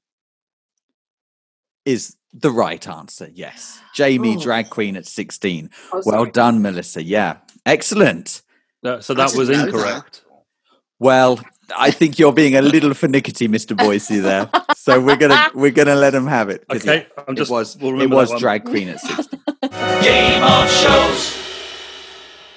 Is 1.85 2.17
the 2.33 2.49
right 2.49 2.87
answer. 2.87 3.29
Yes. 3.31 3.79
Jamie, 3.93 4.35
Oh. 4.35 4.41
drag 4.41 4.71
queen 4.71 4.95
at 4.97 5.05
16. 5.05 5.69
Oh, 5.91 6.01
Well 6.03 6.25
done, 6.25 6.63
Melissa. 6.63 7.03
Yeah. 7.03 7.37
Excellent. 7.67 8.41
Uh, 8.83 9.01
so 9.01 9.13
that 9.13 9.35
was 9.35 9.49
didn't 9.49 9.67
that. 9.67 9.75
incorrect. 9.75 10.23
Well, 10.97 11.39
I 11.77 11.91
think 11.91 12.17
you're 12.17 12.33
being 12.33 12.55
a 12.55 12.61
little 12.63 12.91
finickety, 12.95 13.47
Mr. 13.47 13.77
Boycie, 13.77 14.19
there. 14.19 14.49
So 14.77 14.99
we're 14.99 15.15
gonna 15.15 15.51
we're 15.53 15.71
gonna 15.71 15.95
let 15.95 16.15
him 16.15 16.25
have 16.25 16.49
it. 16.49 16.65
'cause 16.67 16.81
Okay, 16.81 17.07
yeah, 17.15 17.23
I'm 17.27 17.35
just- 17.35 17.51
it 17.51 17.53
was 17.53 17.77
we'll 17.77 18.01
it 18.01 18.09
was 18.09 18.33
drag 18.39 18.63
queen 18.65 18.89
at 18.89 18.99
16 18.99 19.32
game 20.03 20.43
of 20.43 20.69
shows. 20.69 21.39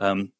um, 0.00 0.32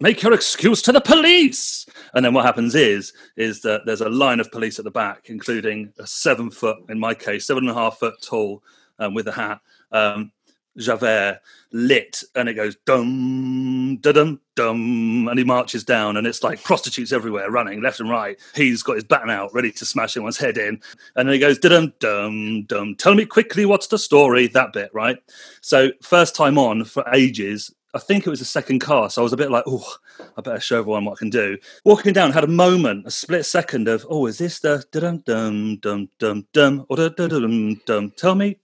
"Make 0.00 0.22
your 0.22 0.32
excuse 0.32 0.82
to 0.82 0.92
the 0.92 1.00
police." 1.00 1.86
And 2.14 2.24
then 2.24 2.34
what 2.34 2.44
happens 2.44 2.74
is, 2.74 3.12
is 3.36 3.60
that 3.62 3.86
there's 3.86 4.00
a 4.00 4.08
line 4.08 4.40
of 4.40 4.50
police 4.50 4.78
at 4.78 4.84
the 4.84 4.90
back, 4.90 5.26
including 5.28 5.92
a 5.98 6.06
seven 6.06 6.50
foot, 6.50 6.78
in 6.88 6.98
my 6.98 7.14
case, 7.14 7.46
seven 7.46 7.68
and 7.68 7.76
a 7.76 7.80
half 7.80 7.98
foot 7.98 8.14
tall, 8.22 8.62
um, 8.98 9.14
with 9.14 9.28
a 9.28 9.32
hat. 9.32 9.60
Um, 9.92 10.32
Javert 10.78 11.40
lit 11.72 12.22
and 12.34 12.48
it 12.48 12.54
goes 12.54 12.76
dum 12.86 13.98
da 14.00 14.12
dum 14.12 14.40
dum 14.54 15.28
and 15.28 15.38
he 15.38 15.44
marches 15.44 15.84
down 15.84 16.16
and 16.16 16.26
it's 16.26 16.42
like 16.42 16.62
prostitutes 16.62 17.12
everywhere 17.12 17.50
running 17.50 17.82
left 17.82 18.00
and 18.00 18.08
right. 18.08 18.38
He's 18.54 18.82
got 18.82 18.94
his 18.94 19.04
baton 19.04 19.30
out 19.30 19.52
ready 19.52 19.72
to 19.72 19.84
smash 19.84 20.14
someone's 20.14 20.38
head 20.38 20.56
in 20.56 20.80
and 21.16 21.28
then 21.28 21.34
he 21.34 21.38
goes 21.38 21.58
dum 21.58 21.92
dum 21.98 22.64
dum. 22.64 22.94
Tell 22.96 23.14
me 23.14 23.26
quickly 23.26 23.66
what's 23.66 23.88
the 23.88 23.98
story? 23.98 24.46
That 24.46 24.72
bit 24.72 24.90
right. 24.94 25.18
So 25.60 25.90
first 26.02 26.34
time 26.34 26.58
on 26.58 26.84
for 26.84 27.04
ages. 27.12 27.74
I 27.94 27.98
think 27.98 28.26
it 28.26 28.30
was 28.30 28.40
the 28.40 28.44
second 28.44 28.80
car, 28.80 29.08
so 29.08 29.22
I 29.22 29.24
was 29.24 29.32
a 29.32 29.36
bit 29.36 29.50
like, 29.50 29.64
oh, 29.66 29.94
I 30.36 30.42
better 30.42 30.60
show 30.60 30.78
everyone 30.78 31.04
what 31.06 31.12
I 31.12 31.18
can 31.18 31.30
do. 31.30 31.56
Walking 31.84 32.12
down, 32.12 32.32
had 32.32 32.44
a 32.44 32.48
moment, 32.48 33.06
a 33.06 33.10
split 33.10 33.46
second 33.46 33.88
of, 33.88 34.06
oh, 34.10 34.26
is 34.26 34.38
this 34.38 34.60
the 34.60 34.84
dum 34.92 35.22
dum 35.24 35.76
dum 35.76 36.08
dum 36.18 36.46
dum 36.52 36.86
or 36.88 36.96
da 36.96 37.08
dum 37.08 37.80
dum? 37.86 38.12
Tell 38.16 38.34
me 38.34 38.58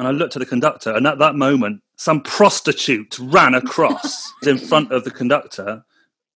and 0.00 0.08
I 0.08 0.12
looked 0.12 0.34
at 0.34 0.40
the 0.40 0.46
conductor, 0.46 0.94
and 0.94 1.06
at 1.06 1.18
that 1.18 1.34
moment, 1.34 1.82
some 1.96 2.22
prostitute 2.22 3.18
ran 3.18 3.54
across 3.54 4.32
in 4.44 4.56
front 4.56 4.92
of 4.92 5.04
the 5.04 5.10
conductor, 5.10 5.84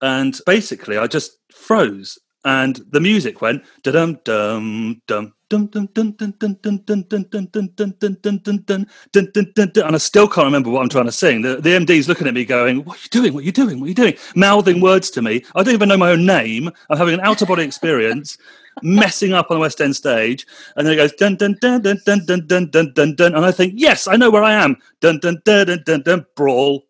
and 0.03 0.39
basically, 0.45 0.99
I 0.99 1.07
just 1.07 1.39
froze. 1.51 2.19
And 2.45 2.85
the 2.91 3.01
music 3.01 3.41
went 3.41 3.65
dum 3.83 4.19
dum 4.25 5.01
dum 5.07 5.35
dum 5.49 5.69
dum 5.69 5.87
dum 5.87 6.13
dum 6.13 6.33
dum 6.33 6.33
dum 6.39 6.79
dum 6.85 7.03
dum 7.03 7.03
dum 7.05 7.47
dum 7.51 7.69
dum 7.75 7.95
dum 8.01 8.17
dum 8.21 8.39
dum 8.39 8.59
dum 8.59 8.87
dun 9.13 9.31
dun 9.33 9.53
dun 9.55 9.71
dun 9.73 9.87
and 9.87 9.95
I 9.95 9.99
still 9.99 10.29
can't 10.29 10.45
remember 10.45 10.71
what 10.71 10.83
I'm 10.83 10.89
trying 10.89 11.07
to 11.07 11.13
sing. 11.13 11.43
The, 11.43 11.57
the 11.57 11.71
MD's 11.71 12.09
looking 12.09 12.27
at 12.27 12.35
me 12.35 12.45
going, 12.45 12.85
What 12.85 12.97
are 12.97 13.01
you 13.03 13.09
doing? 13.11 13.35
What 13.35 13.43
are 13.43 13.47
you 13.47 13.53
doing? 13.53 13.81
What 13.81 13.87
are 13.87 13.89
you 13.89 13.95
doing? 13.95 14.17
Mouthing 14.35 14.81
words 14.81 15.11
to 15.13 15.23
me. 15.23 15.45
I 15.55 15.63
don't 15.63 15.75
even 15.75 15.89
know 15.89 15.97
my 15.97 16.11
own 16.11 16.27
name. 16.27 16.71
I'm 16.91 16.99
having 16.99 17.15
an 17.15 17.21
out 17.21 17.41
of 17.41 17.49
body 17.49 17.63
experience, 17.63 18.37
messing 18.83 19.33
up 19.33 19.51
on 19.51 19.57
the 19.57 19.61
West 19.61 19.81
End 19.81 19.97
stage. 19.97 20.47
And 20.77 20.87
then 20.87 20.95
it 20.95 20.97
goes 20.97 21.13
dun 21.13 21.37
dun 21.37 21.57
dun 21.61 21.83
dun 21.83 21.99
dun 22.05 22.25
dun 22.27 22.47
dun 22.47 22.71
dun 22.71 22.93
dun 22.93 23.15
dun. 23.15 23.35
And 23.35 23.45
I 23.45 23.53
think, 23.53 23.75
yes, 23.77 24.07
I 24.07 24.17
know 24.17 24.31
where 24.31 24.45
I 24.45 24.53
am. 24.53 24.77
Dun 25.01 25.19
dun 25.19 25.41
dun 25.45 25.67
dun 25.67 25.83
dun 25.85 26.03
dun 26.03 26.27
brawl. 26.37 26.85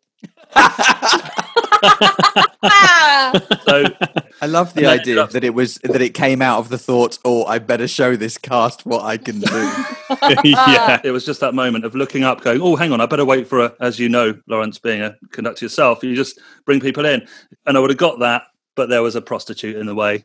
So 3.66 3.84
I 4.42 4.46
love 4.46 4.74
the 4.74 4.86
idea 4.86 5.22
up- 5.22 5.30
that 5.30 5.44
it 5.44 5.54
was 5.54 5.76
that 5.76 6.00
it 6.00 6.14
came 6.14 6.42
out 6.42 6.58
of 6.58 6.68
the 6.68 6.78
thought, 6.78 7.18
"Oh, 7.24 7.44
I 7.44 7.58
better 7.58 7.88
show 7.88 8.16
this 8.16 8.38
cast 8.38 8.86
what 8.86 9.02
I 9.02 9.16
can 9.16 9.40
do." 9.40 9.72
yeah, 10.44 11.00
it 11.04 11.10
was 11.10 11.24
just 11.24 11.40
that 11.40 11.54
moment 11.54 11.84
of 11.84 11.94
looking 11.94 12.24
up, 12.24 12.40
going, 12.42 12.60
"Oh, 12.60 12.76
hang 12.76 12.92
on, 12.92 13.00
I 13.00 13.06
better 13.06 13.24
wait 13.24 13.48
for 13.48 13.60
a." 13.64 13.74
As 13.80 13.98
you 13.98 14.08
know, 14.08 14.38
Laurence, 14.46 14.78
being 14.78 15.02
a 15.02 15.16
conductor 15.32 15.64
yourself, 15.64 16.02
you 16.02 16.14
just 16.14 16.40
bring 16.64 16.80
people 16.80 17.04
in, 17.04 17.26
and 17.66 17.76
I 17.76 17.80
would 17.80 17.90
have 17.90 17.98
got 17.98 18.20
that, 18.20 18.44
but 18.74 18.88
there 18.88 19.02
was 19.02 19.16
a 19.16 19.22
prostitute 19.22 19.76
in 19.76 19.86
the 19.86 19.94
way. 19.94 20.24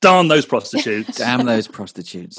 Darn 0.00 0.28
those 0.28 0.46
prostitutes! 0.46 1.18
Damn 1.18 1.46
those 1.46 1.68
prostitutes! 1.68 2.38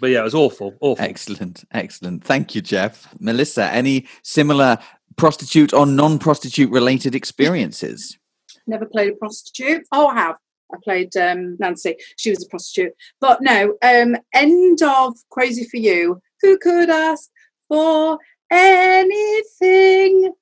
But 0.00 0.10
yeah, 0.10 0.20
it 0.20 0.24
was 0.24 0.34
awful, 0.34 0.76
awful. 0.80 1.04
Excellent, 1.04 1.64
excellent. 1.72 2.22
Thank 2.22 2.54
you, 2.54 2.60
Jeff. 2.60 3.12
Melissa, 3.18 3.64
any 3.72 4.06
similar 4.22 4.78
prostitute 5.18 5.74
or 5.74 5.84
non-prostitute 5.84 6.70
related 6.70 7.14
experiences? 7.14 8.18
Never 8.66 8.86
played 8.86 9.12
a 9.12 9.16
prostitute. 9.16 9.86
Oh, 9.92 10.06
I 10.06 10.14
have. 10.14 10.36
I 10.72 10.76
played 10.84 11.16
um, 11.16 11.56
Nancy. 11.58 11.96
She 12.16 12.30
was 12.30 12.44
a 12.44 12.48
prostitute. 12.48 12.92
But 13.20 13.40
no, 13.40 13.76
um, 13.82 14.16
end 14.34 14.82
of 14.82 15.16
Crazy 15.30 15.64
for 15.64 15.78
You. 15.78 16.20
Who 16.42 16.58
could 16.58 16.90
ask 16.90 17.30
for 17.68 18.18
anything? 18.50 20.32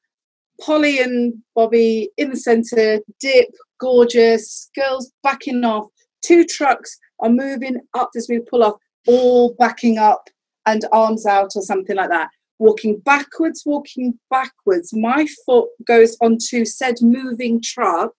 Polly 0.61 1.01
and 1.01 1.35
Bobby 1.55 2.11
in 2.17 2.31
the 2.31 2.37
centre, 2.37 3.01
dip, 3.21 3.49
gorgeous, 3.79 4.71
girls 4.75 5.13
backing 5.23 5.65
off. 5.65 5.87
Two 6.25 6.45
trucks 6.45 6.99
are 7.21 7.31
moving 7.31 7.79
up 7.95 8.11
as 8.17 8.27
we 8.29 8.39
pull 8.41 8.65
off, 8.65 8.77
all 9.07 9.55
backing 9.59 9.99
up 9.99 10.29
and 10.65 10.85
arms 10.93 11.27
out 11.27 11.53
or 11.55 11.63
something 11.63 11.97
like 11.97 12.11
that. 12.11 12.31
Walking 12.59 12.99
backwards, 13.01 13.63
walking 13.67 14.19
backwards. 14.31 14.93
My 14.95 15.27
foot 15.45 15.69
goes 15.87 16.17
onto 16.21 16.65
said 16.65 16.95
moving 17.03 17.61
truck. 17.61 18.13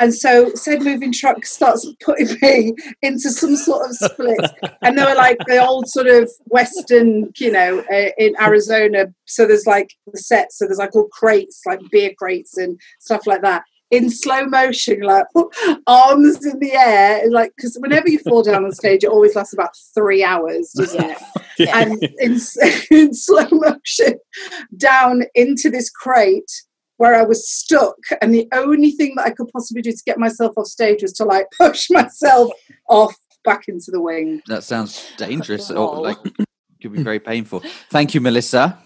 And 0.00 0.14
so 0.14 0.52
said 0.54 0.82
moving 0.82 1.12
truck 1.12 1.44
starts 1.44 1.86
putting 2.04 2.36
me 2.42 2.74
into 3.02 3.30
some 3.30 3.56
sort 3.56 3.88
of 3.88 3.96
split. 3.96 4.40
and 4.82 4.98
they 4.98 5.04
were 5.04 5.14
like 5.14 5.38
the 5.46 5.64
old 5.64 5.88
sort 5.88 6.08
of 6.08 6.30
Western, 6.46 7.30
you 7.38 7.52
know, 7.52 7.84
uh, 7.92 8.10
in 8.18 8.34
Arizona. 8.40 9.06
So 9.26 9.46
there's 9.46 9.66
like 9.66 9.90
the 10.12 10.18
set. 10.18 10.52
So 10.52 10.66
there's 10.66 10.78
like 10.78 10.96
all 10.96 11.08
crates, 11.08 11.62
like 11.66 11.80
beer 11.90 12.12
crates 12.18 12.58
and 12.58 12.80
stuff 12.98 13.26
like 13.26 13.42
that. 13.42 13.62
In 13.92 14.10
slow 14.10 14.46
motion, 14.46 15.00
like 15.00 15.26
arms 15.86 16.44
in 16.44 16.58
the 16.58 16.72
air, 16.72 17.30
like 17.30 17.52
because 17.56 17.76
whenever 17.78 18.08
you 18.08 18.18
fall 18.18 18.42
down 18.42 18.64
on 18.64 18.72
stage, 18.72 19.04
it 19.04 19.10
always 19.10 19.36
lasts 19.36 19.52
about 19.52 19.76
three 19.94 20.24
hours, 20.24 20.72
doesn't 20.76 21.04
it? 21.04 21.18
And 21.72 22.02
in, 22.18 22.40
in 22.90 23.14
slow 23.14 23.46
motion, 23.52 24.18
down 24.76 25.22
into 25.34 25.70
this 25.70 25.90
crate 25.90 26.50
where 26.96 27.14
I 27.14 27.22
was 27.22 27.48
stuck, 27.48 27.96
and 28.20 28.34
the 28.34 28.48
only 28.54 28.92
thing 28.92 29.14
that 29.16 29.26
I 29.26 29.30
could 29.30 29.48
possibly 29.52 29.82
do 29.82 29.92
to 29.92 30.02
get 30.06 30.18
myself 30.18 30.54
off 30.56 30.66
stage 30.66 31.02
was 31.02 31.12
to 31.14 31.24
like 31.24 31.46
push 31.60 31.90
myself 31.90 32.50
off 32.88 33.14
back 33.44 33.68
into 33.68 33.90
the 33.90 34.00
wing. 34.00 34.40
That 34.46 34.64
sounds 34.64 35.12
dangerous. 35.18 35.70
Or 35.70 36.00
like 36.00 36.16
could 36.82 36.92
be 36.92 37.02
very 37.02 37.20
painful. 37.20 37.62
Thank 37.90 38.12
you, 38.14 38.20
Melissa. 38.20 38.78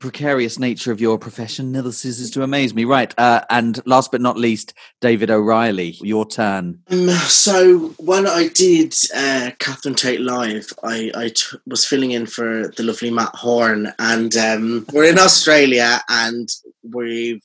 Precarious 0.00 0.58
nature 0.58 0.92
of 0.92 1.00
your 1.00 1.18
profession 1.18 1.72
never 1.72 1.92
ceases 1.92 2.30
to 2.32 2.42
amaze 2.42 2.74
me. 2.74 2.84
Right, 2.84 3.14
uh, 3.18 3.42
and 3.50 3.80
last 3.86 4.12
but 4.12 4.20
not 4.20 4.36
least, 4.36 4.74
David 5.00 5.30
O'Reilly, 5.30 5.96
your 6.00 6.26
turn. 6.26 6.80
Um, 6.90 7.08
so 7.10 7.88
when 7.98 8.26
I 8.26 8.48
did 8.48 8.94
uh, 9.14 9.50
Catherine 9.58 9.94
Tate 9.94 10.20
live, 10.20 10.72
I, 10.82 11.10
I 11.14 11.28
t- 11.28 11.56
was 11.66 11.84
filling 11.84 12.12
in 12.12 12.26
for 12.26 12.68
the 12.68 12.82
lovely 12.82 13.10
Matt 13.10 13.34
Horne, 13.34 13.92
and 13.98 14.36
um, 14.36 14.86
we're 14.92 15.10
in 15.10 15.18
Australia, 15.18 16.00
and 16.08 16.48
we 16.82 17.40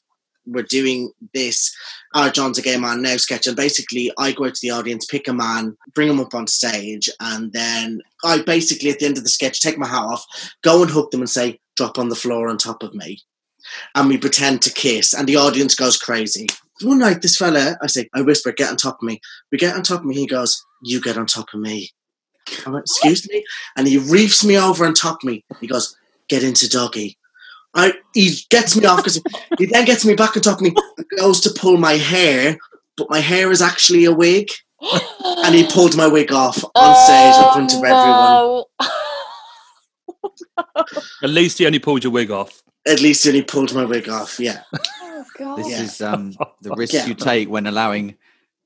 we're 0.46 0.64
doing 0.64 1.12
this 1.34 1.76
our 2.16 2.30
John's 2.30 2.58
a 2.58 2.62
gay 2.62 2.78
man 2.78 3.02
now 3.02 3.18
sketch, 3.18 3.46
and 3.48 3.56
basically 3.56 4.12
I 4.18 4.32
go 4.32 4.46
out 4.46 4.56
to 4.56 4.68
the 4.68 4.74
audience, 4.74 5.06
pick 5.06 5.28
a 5.28 5.34
man, 5.34 5.78
bring 5.94 6.10
him 6.10 6.20
up 6.20 6.34
on 6.34 6.48
stage, 6.48 7.10
and 7.20 7.54
then 7.54 8.02
I 8.24 8.42
basically 8.42 8.90
at 8.90 9.00
the 9.00 9.06
end 9.06 9.18
of 9.18 9.24
the 9.24 9.30
sketch 9.30 9.60
take 9.60 9.78
my 9.78 9.88
hat 9.88 10.02
off, 10.02 10.26
go 10.64 10.82
and 10.82 10.90
hook 10.90 11.12
them, 11.12 11.22
and 11.22 11.30
say, 11.30 11.60
"Drop 11.80 11.98
on 11.98 12.10
the 12.10 12.22
floor 12.24 12.48
on 12.50 12.58
top 12.58 12.84
of 12.84 12.94
me." 12.94 13.18
and 13.96 14.08
we 14.08 14.18
pretend 14.18 14.62
to 14.62 14.72
kiss, 14.72 15.13
and 15.13 15.28
the 15.28 15.36
audience 15.36 15.76
goes 15.76 15.98
crazy. 15.98 16.48
One 16.82 17.00
night, 17.00 17.22
this 17.22 17.38
fella, 17.38 17.78
I 17.82 17.88
say, 17.88 18.10
I 18.13 18.22
whisper, 18.22 18.52
get 18.52 18.70
on 18.70 18.78
top 18.78 19.00
of 19.02 19.04
me. 19.04 19.20
We 19.52 19.58
get 19.58 19.76
on 19.76 19.84
top 19.84 20.00
of 20.00 20.06
me. 20.06 20.15
He 20.15 20.28
goes, 20.28 20.63
You 20.82 21.02
get 21.02 21.18
on 21.18 21.26
top 21.26 21.48
of 21.54 21.60
me. 21.60 21.89
I 22.65 22.70
went, 22.70 22.84
Excuse 22.84 23.28
me? 23.30 23.44
And 23.76 23.88
he 23.88 23.98
reefs 23.98 24.46
me 24.46 24.58
over 24.58 24.86
on 24.86 24.94
top 24.94 25.18
of 25.22 25.30
me. 25.30 25.44
He 25.60 25.68
goes, 25.68 25.98
Get 26.30 26.44
into 26.44 26.70
doggy. 26.70 27.18
I, 27.76 27.94
he 28.13 28.38
gets 28.50 28.76
me 28.76 28.86
off 28.86 28.98
because 28.98 29.22
he 29.58 29.65
then 29.65 29.86
gets 29.86 30.06
me 30.06 30.15
back 30.15 30.36
on 30.36 30.42
top 30.42 30.58
of 30.58 30.62
me, 30.62 30.74
goes 31.18 31.39
to 31.42 31.52
pull 31.52 31.78
my 31.78 31.94
hair, 31.94 32.58
but 32.98 33.10
my 33.10 33.20
hair 33.20 33.52
is 33.52 33.62
actually 33.62 34.06
a 34.06 34.13
wig. 34.13 34.50
And 34.82 35.54
he 35.54 35.68
pulled 35.68 35.98
my 35.98 36.08
wig 36.08 36.32
off 36.32 36.63
on 36.74 36.96
stage 36.96 37.36
in 37.36 37.52
front 37.52 37.74
of 37.74 37.82
oh, 37.84 38.65
everyone. 38.80 38.89
At 41.23 41.30
least 41.30 41.58
he 41.58 41.65
only 41.65 41.80
pulled 41.80 42.04
your 42.04 42.13
wig 42.13 42.32
off. 42.32 42.62
At 42.88 43.02
least 43.02 43.23
he 43.23 43.30
only 43.30 43.41
pulled 43.43 43.73
my 43.73 43.86
wig 43.86 44.10
off, 44.10 44.39
yeah. 44.39 44.62
This 45.56 45.69
Yeah. 45.69 45.82
is 45.84 46.02
um, 46.02 46.34
the 46.62 46.71
risk 46.75 46.93
Yeah. 46.93 47.06
you 47.08 47.13
take 47.13 47.49
when 47.49 47.65
allowing 47.67 48.15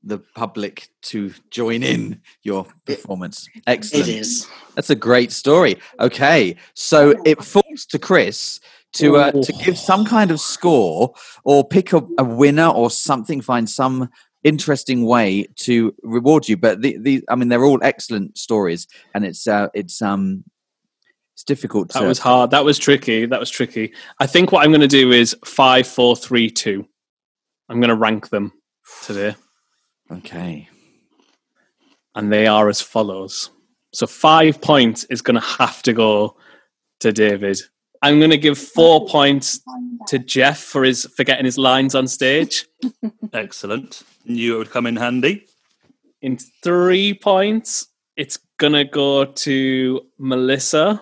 the 0.03 0.17
public 0.35 0.89
to 1.03 1.31
join 1.51 1.83
in 1.83 2.21
your 2.41 2.65
performance. 2.85 3.47
Excellent. 3.67 4.07
It 4.07 4.15
is. 4.17 4.47
That's 4.75 4.89
a 4.89 4.95
great 4.95 5.31
story. 5.31 5.77
Okay, 5.99 6.55
so 6.73 7.13
it 7.25 7.43
falls 7.43 7.85
to 7.87 7.99
Chris 7.99 8.59
to 8.93 9.17
uh, 9.17 9.31
to 9.31 9.53
give 9.63 9.77
some 9.77 10.03
kind 10.05 10.29
of 10.31 10.39
score 10.39 11.13
or 11.43 11.63
pick 11.67 11.93
a, 11.93 12.01
a 12.17 12.23
winner 12.23 12.67
or 12.67 12.89
something. 12.91 13.39
Find 13.41 13.69
some 13.69 14.09
interesting 14.43 15.05
way 15.05 15.47
to 15.55 15.93
reward 16.03 16.49
you. 16.49 16.57
But 16.57 16.81
the, 16.81 16.97
the 16.97 17.23
I 17.29 17.35
mean, 17.35 17.47
they're 17.49 17.63
all 17.65 17.79
excellent 17.83 18.37
stories, 18.37 18.87
and 19.13 19.23
it's 19.25 19.47
uh, 19.47 19.67
it's 19.73 20.01
um 20.01 20.43
it's 21.33 21.43
difficult. 21.43 21.89
That 21.93 22.03
was 22.03 22.19
hard. 22.19 22.51
That 22.51 22.63
was 22.63 22.77
tricky. 22.77 23.25
That 23.25 23.39
was 23.39 23.49
tricky. 23.49 23.93
I 24.19 24.27
think 24.27 24.51
what 24.51 24.63
I'm 24.63 24.71
going 24.71 24.81
to 24.81 24.87
do 24.87 25.11
is 25.11 25.35
five, 25.43 25.87
four, 25.87 26.15
three, 26.15 26.49
two. 26.49 26.87
I'm 27.69 27.79
going 27.79 27.89
to 27.89 27.95
rank 27.95 28.29
them 28.29 28.53
today. 29.03 29.35
Okay. 30.11 30.69
And 32.13 32.31
they 32.31 32.45
are 32.45 32.69
as 32.69 32.81
follows. 32.81 33.49
So 33.93 34.05
five 34.05 34.61
points 34.61 35.05
is 35.05 35.21
going 35.23 35.35
to 35.35 35.47
have 35.47 35.81
to 35.83 35.93
go 35.93 36.37
to 36.99 37.11
David. 37.11 37.59
I'm 38.03 38.19
going 38.19 38.31
to 38.31 38.37
give 38.37 38.57
four 38.57 39.07
points 39.07 39.61
to 40.07 40.19
Jeff 40.19 40.59
for 40.59 40.83
his 40.83 41.05
for 41.15 41.23
getting 41.23 41.45
his 41.45 41.57
lines 41.57 41.95
on 41.95 42.07
stage. 42.07 42.67
Excellent. 43.33 44.03
Knew 44.25 44.55
it 44.55 44.57
would 44.57 44.71
come 44.71 44.85
in 44.85 44.97
handy. 44.97 45.47
In 46.21 46.37
three 46.37 47.13
points, 47.13 47.87
it's 48.17 48.37
going 48.57 48.73
to 48.73 48.83
go 48.83 49.25
to 49.25 50.01
Melissa 50.19 51.01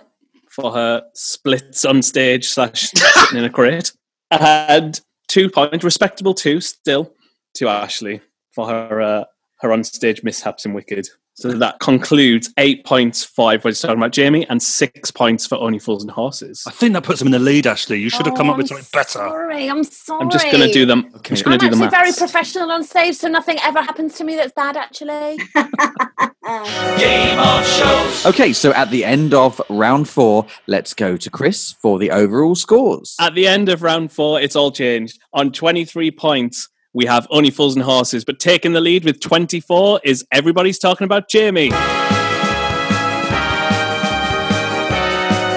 for 0.51 0.71
her 0.73 1.03
splits 1.13 1.85
on 1.85 2.01
stage 2.01 2.47
slash 2.47 2.91
sitting 2.91 3.39
in 3.39 3.45
a 3.45 3.49
crate. 3.49 3.93
And 4.29 4.99
two 5.27 5.49
points, 5.49 5.83
respectable 5.83 6.33
two 6.33 6.61
still, 6.61 7.13
to 7.55 7.65
Ashleigh 7.65 8.21
for 8.51 8.67
her 8.67 9.01
uh, 9.01 9.23
her 9.61 9.71
on 9.71 9.83
stage 9.83 10.23
mishaps 10.23 10.65
in 10.65 10.73
Wicked. 10.73 11.07
So 11.33 11.53
that 11.53 11.79
concludes 11.79 12.53
eight 12.57 12.85
points 12.85 13.23
for 13.23 13.53
everybody's 13.53 13.79
talking 13.79 13.97
about 13.97 14.11
Jamie 14.11 14.45
and 14.49 14.61
six 14.61 15.09
points 15.09 15.47
for 15.47 15.57
Only 15.57 15.79
Fools 15.79 16.03
and 16.03 16.11
Horses. 16.11 16.63
I 16.67 16.71
think 16.71 16.93
that 16.93 17.03
puts 17.03 17.21
him 17.21 17.27
in 17.29 17.31
the 17.31 17.39
lead, 17.39 17.65
Ashleigh. 17.65 17.99
You 17.99 18.09
should 18.09 18.25
have 18.25 18.35
come 18.35 18.49
Oh, 18.49 18.51
up 18.51 18.57
with 18.57 18.71
I'm 18.71 18.77
something 18.81 18.89
better. 18.93 19.29
Sorry, 19.29 19.67
I'm 19.69 19.83
sorry. 19.83 20.21
I'm 20.21 20.29
just 20.29 20.51
going 20.51 20.67
to 20.67 20.71
do 20.71 20.85
them. 20.85 21.09
I'm 21.15 21.21
just 21.23 21.45
going 21.45 21.53
I'm 21.53 21.59
to 21.59 21.69
do 21.69 21.75
the 21.75 21.85
actually 21.85 21.97
very 21.97 22.11
professional 22.13 22.71
on 22.71 22.83
stage, 22.83 23.15
so 23.15 23.27
nothing 23.27 23.57
ever 23.63 23.81
happens 23.81 24.17
to 24.17 24.23
me 24.23 24.35
that's 24.35 24.51
bad. 24.51 24.77
Actually, 24.77 25.39
Game 26.51 27.39
of 27.39 27.65
shows. 27.65 28.25
Okay, 28.25 28.51
so 28.51 28.73
at 28.73 28.91
the 28.91 29.05
end 29.05 29.33
of 29.33 29.61
round 29.69 30.09
four, 30.09 30.45
let's 30.67 30.93
go 30.93 31.15
to 31.15 31.29
Chris 31.29 31.71
for 31.81 31.97
the 31.97 32.11
overall 32.11 32.55
scores. 32.55 33.15
At 33.21 33.35
the 33.35 33.47
end 33.47 33.69
of 33.69 33.81
round 33.83 34.11
four, 34.11 34.41
it's 34.41 34.55
all 34.55 34.69
changed. 34.71 35.17
On 35.33 35.51
23 35.51 36.11
points, 36.11 36.67
we 36.93 37.05
have 37.05 37.25
Only 37.29 37.51
Fools 37.51 37.75
and 37.75 37.85
Horses, 37.85 38.25
but 38.25 38.39
taking 38.39 38.73
the 38.73 38.81
lead 38.81 39.05
with 39.05 39.21
24 39.21 40.01
is 40.03 40.25
Everybody's 40.33 40.77
Talking 40.77 41.05
About 41.05 41.29
Jamie. 41.29 41.69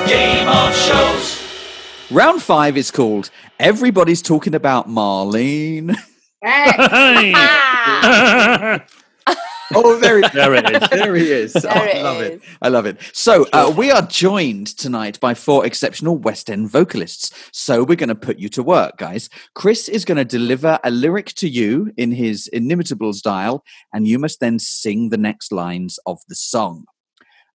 Game 0.08 0.48
of 0.48 0.76
shows. 0.76 1.40
Round 2.12 2.40
five 2.40 2.76
is 2.76 2.92
called 2.92 3.30
Everybody's 3.58 4.22
Talking 4.22 4.54
About 4.54 4.88
Marlene. 4.88 5.96
Hey! 6.40 7.34
Oh, 9.74 9.98
there 9.98 10.18
it, 10.18 10.32
There 10.34 10.54
it 10.54 10.70
is. 10.82 10.88
there 10.90 11.14
he 11.14 11.30
is. 11.30 11.52
There 11.54 11.72
Oh, 11.72 11.98
I 11.98 12.02
love 12.02 12.20
is. 12.22 12.30
it. 12.32 12.42
I 12.60 12.68
love 12.68 12.86
it. 12.86 12.98
So 13.12 13.46
uh, 13.52 13.72
we 13.76 13.90
are 13.90 14.02
joined 14.02 14.66
tonight 14.76 15.18
by 15.20 15.34
four 15.34 15.64
exceptional 15.64 16.18
West 16.18 16.50
End 16.50 16.68
vocalists. 16.70 17.30
So 17.52 17.82
we're 17.82 17.96
going 17.96 18.08
to 18.10 18.14
put 18.14 18.38
you 18.38 18.48
to 18.50 18.62
work, 18.62 18.98
guys. 18.98 19.30
Chris 19.54 19.88
is 19.88 20.04
going 20.04 20.18
to 20.18 20.24
deliver 20.24 20.78
a 20.84 20.90
lyric 20.90 21.26
to 21.36 21.48
you 21.48 21.92
in 21.96 22.12
his 22.12 22.48
inimitable 22.48 23.12
style, 23.14 23.64
and 23.92 24.06
you 24.06 24.18
must 24.18 24.40
then 24.40 24.58
sing 24.58 25.08
the 25.08 25.16
next 25.16 25.52
lines 25.52 25.98
of 26.06 26.18
the 26.28 26.34
song. 26.34 26.84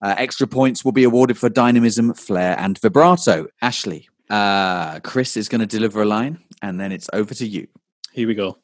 Uh, 0.01 0.15
extra 0.17 0.47
points 0.47 0.83
will 0.85 0.93
be 0.93 1.03
awarded 1.03 1.37
for 1.37 1.49
dynamism, 1.49 2.13
flair, 2.13 2.55
and 2.57 2.79
vibrato. 2.79 3.47
Ashleigh, 3.61 4.05
uh, 4.29 4.99
Chris 5.01 5.35
is 5.37 5.49
going 5.49 5.61
to 5.61 5.67
deliver 5.67 6.01
a 6.01 6.05
line, 6.05 6.39
and 6.61 6.79
then 6.79 6.91
it's 6.91 7.09
over 7.13 7.33
to 7.35 7.45
you. 7.45 7.67
Here 8.13 8.27
we 8.27 8.33
go. 8.33 8.57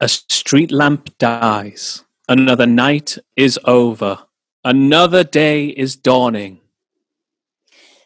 A 0.00 0.08
street 0.08 0.72
lamp 0.72 1.16
dies. 1.18 2.04
Another 2.30 2.64
night 2.66 3.18
is 3.34 3.58
over. 3.64 4.20
Another 4.64 5.24
day 5.24 5.66
is 5.66 5.96
dawning. 5.96 6.60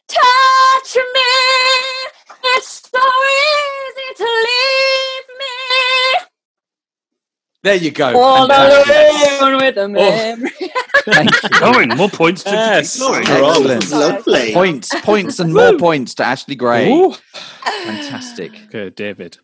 Touch 0.09 0.97
me. 0.97 1.21
It's 2.57 2.89
so 2.91 2.99
easy 2.99 4.15
to 4.17 4.25
leave 4.25 5.29
me 5.39 6.27
There 7.65 7.75
you 7.75 7.91
go. 7.91 8.19
all 8.19 8.49
Fantastic. 8.49 9.41
alone 9.43 9.57
with 9.59 9.77
a 9.77 9.83
oh. 9.83 9.89
memory. 9.89 10.51
Thank 11.05 11.43
you. 11.43 11.49
Going, 11.61 11.89
more 11.95 12.09
points 12.09 12.45
to 12.45 12.51
Yes. 12.51 12.95
keep 12.95 13.07
going. 13.07 13.27
Excellent. 13.29 13.91
Lovely. 13.91 14.55
Points, 14.55 14.89
points, 15.03 15.39
and 15.39 15.53
more 15.53 15.77
points 15.77 16.15
to 16.15 16.23
Ashleigh 16.23 16.57
Gray. 16.57 16.91
Ooh. 16.91 17.13
Fantastic. 17.85 18.53
Okay, 18.69 18.89
David. 18.89 19.37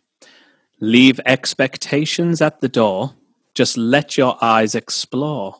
Leave 0.79 1.19
expectations 1.27 2.41
at 2.41 2.61
the 2.61 2.67
door. 2.69 3.13
Just 3.61 3.77
let 3.77 4.17
your 4.17 4.43
eyes 4.43 4.73
explore. 4.73 5.55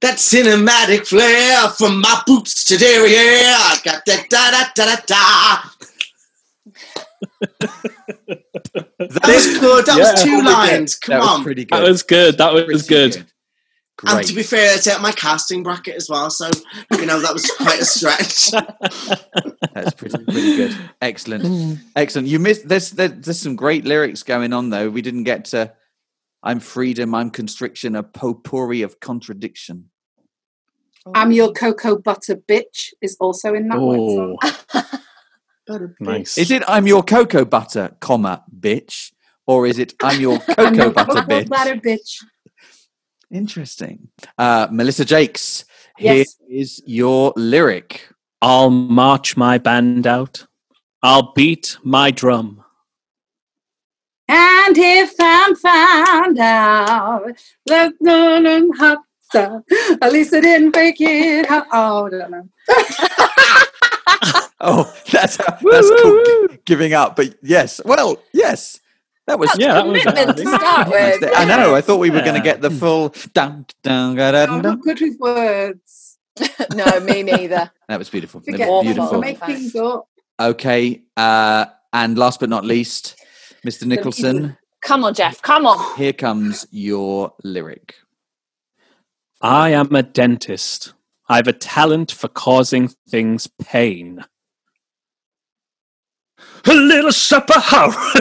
That 0.00 0.16
cinematic 0.16 1.06
flair 1.06 1.68
from 1.68 2.00
my 2.00 2.20
boots 2.26 2.64
to 2.64 2.76
derriere. 2.76 3.44
I 3.46 3.78
got 3.84 4.02
that 4.06 4.28
da 4.28 4.50
da 4.50 4.64
da 4.74 4.86
da 4.86 4.96
da. 5.06 5.62
That 8.98 9.22
was 9.24 9.58
good. 9.60 9.86
That 9.86 9.98
was 10.00 10.08
Yeah. 10.18 10.24
two 10.24 10.42
lines. 10.42 10.96
Come 10.96 11.12
that 11.12 11.20
was 11.20 11.28
on. 11.28 11.44
pretty 11.44 11.64
good. 11.64 11.78
That 11.78 11.88
was 11.88 12.02
good. 12.02 12.38
That 12.38 12.52
was 12.52 12.64
Pretty 12.64 12.88
good. 12.88 13.26
And 14.04 14.26
to 14.26 14.34
be 14.34 14.42
fair, 14.42 14.74
it's 14.74 14.88
out 14.88 15.00
my 15.00 15.12
casting 15.12 15.62
bracket 15.62 15.94
as 15.94 16.08
well, 16.10 16.28
so 16.28 16.50
you 16.98 17.06
know 17.06 17.20
that 17.20 17.32
was 17.32 17.48
quite 17.52 17.80
a 17.80 17.84
stretch. 17.84 18.50
That's 19.74 19.94
pretty, 19.94 20.24
pretty 20.24 20.56
good. 20.56 20.76
Excellent. 21.00 21.44
Mm. 21.44 21.78
Excellent. 21.94 22.26
You 22.26 22.40
missed 22.40 22.66
there's 22.66 22.90
there, 22.90 23.06
there's 23.10 23.38
some 23.38 23.54
great 23.54 23.84
lyrics 23.84 24.24
going 24.24 24.52
on 24.52 24.70
though. 24.70 24.90
We 24.90 25.02
didn't 25.02 25.22
get 25.22 25.44
to 25.46 25.72
I'm 26.46 26.60
freedom, 26.60 27.12
I'm 27.12 27.30
constriction, 27.30 27.96
a 27.96 28.04
potpourri 28.04 28.82
of 28.82 29.00
contradiction. 29.00 29.90
I'm 31.12 31.32
your 31.32 31.52
cocoa 31.52 31.98
butter 31.98 32.36
bitch 32.36 32.92
is 33.02 33.16
also 33.18 33.54
in 33.54 33.66
that 33.68 33.80
one. 33.80 33.98
Oh, 33.98 34.38
nice. 36.00 36.38
Is 36.38 36.52
it 36.52 36.62
I'm 36.68 36.86
your 36.86 37.02
cocoa 37.02 37.44
butter, 37.44 37.96
comma, 38.00 38.44
bitch? 38.60 39.10
Or 39.48 39.66
is 39.66 39.80
it 39.80 39.94
I'm 40.00 40.20
your 40.20 40.38
I'm 40.58 40.74
cocoa 40.76 40.82
your 40.84 40.92
butter 40.92 41.06
cocoa 41.14 41.22
bitch? 41.22 41.48
butter 41.48 41.74
bitch. 41.74 42.22
Interesting. 43.32 44.08
Uh 44.38 44.68
Melissa 44.70 45.04
Jacques, 45.04 45.40
Yes. 45.98 46.36
is 46.48 46.80
your 46.86 47.32
lyric. 47.36 48.08
I'll 48.40 48.70
march 48.70 49.36
my 49.36 49.58
band 49.58 50.06
out. 50.06 50.46
I'll 51.02 51.32
beat 51.32 51.76
my 51.82 52.12
drum. 52.12 52.62
And 54.28 54.76
if 54.76 55.14
I'm 55.20 55.54
found 55.54 56.38
out, 56.38 57.26
look, 57.66 57.94
no, 58.00 58.38
no, 58.38 58.72
hot 58.72 58.98
stuff. 59.22 59.62
At 60.02 60.12
least 60.12 60.34
I 60.34 60.40
didn't 60.40 60.72
break 60.72 60.96
it. 60.98 61.46
Oh, 61.50 62.06
I 62.06 62.10
don't. 62.10 62.50
Oh, 64.58 64.92
that's 65.12 65.36
that's 65.36 65.62
called 66.02 66.64
giving 66.64 66.94
up. 66.94 67.16
But 67.16 67.34
yes, 67.42 67.80
well, 67.84 68.22
yes. 68.32 68.80
That 69.26 69.38
was 69.38 69.50
Yeah, 69.58 69.74
that 69.74 69.86
was 69.86 70.02
Commitment 70.02 70.36
to 70.38 70.46
start 70.46 70.88
with. 70.88 71.30
I 71.36 71.44
know. 71.44 71.74
I 71.74 71.80
thought 71.80 71.98
we 71.98 72.10
were 72.10 72.22
going 72.22 72.34
to 72.36 72.40
get 72.40 72.62
the 72.62 72.70
full 72.70 73.14
dun, 73.34 73.66
dun, 73.82 74.14
ga, 74.14 74.32
dun, 74.32 74.48
I'm 74.50 74.62
dun. 74.62 74.76
not 74.76 74.80
good 74.82 75.00
with 75.00 75.18
words. 75.18 76.18
no, 76.74 77.00
me 77.00 77.22
neither. 77.22 77.70
That 77.88 77.98
was 77.98 78.08
beautiful. 78.08 78.40
Forget 78.40 78.68
beautiful. 78.82 79.20
Make 79.20 79.38
things 79.44 79.74
up. 79.76 80.08
Okay, 80.38 81.02
uh, 81.16 81.66
and 81.92 82.16
last 82.16 82.40
but 82.40 82.48
not 82.48 82.64
least, 82.64 83.16
Mr. 83.66 83.84
Nicholson. 83.84 84.56
Come 84.82 85.02
on, 85.02 85.14
Jeff. 85.14 85.42
Come 85.42 85.66
on. 85.66 85.96
Here 85.96 86.12
comes 86.12 86.66
your 86.70 87.32
lyric. 87.42 87.96
I 89.40 89.70
am 89.70 89.94
a 89.94 90.02
dentist. 90.04 90.92
I've 91.28 91.48
a 91.48 91.52
talent 91.52 92.12
for 92.12 92.28
causing 92.28 92.88
things 93.08 93.48
pain. 93.48 94.24
A 96.68 96.72
little 96.72 97.12
supper 97.12 97.58
house. 97.58 97.94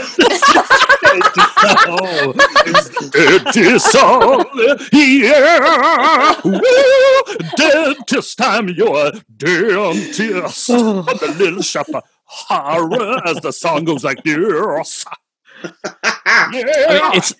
it 3.14 3.56
is 3.56 3.96
all 3.96 4.44
yeah. 4.92 6.42
Woo, 6.44 7.38
dentist, 7.56 8.42
I'm 8.42 8.70
your 8.70 9.12
dentist. 9.38 10.70
Oh. 10.72 11.06
I'm 11.08 11.18
the 11.18 11.36
little 11.38 11.64
supper 11.64 12.02
horror 12.26 13.22
as 13.26 13.38
the 13.42 13.52
song 13.52 13.86
goes 13.86 14.04
like 14.04 14.24
this. 14.24 15.06
I 16.26 16.50
mean, 16.52 16.65
it's 17.15 17.34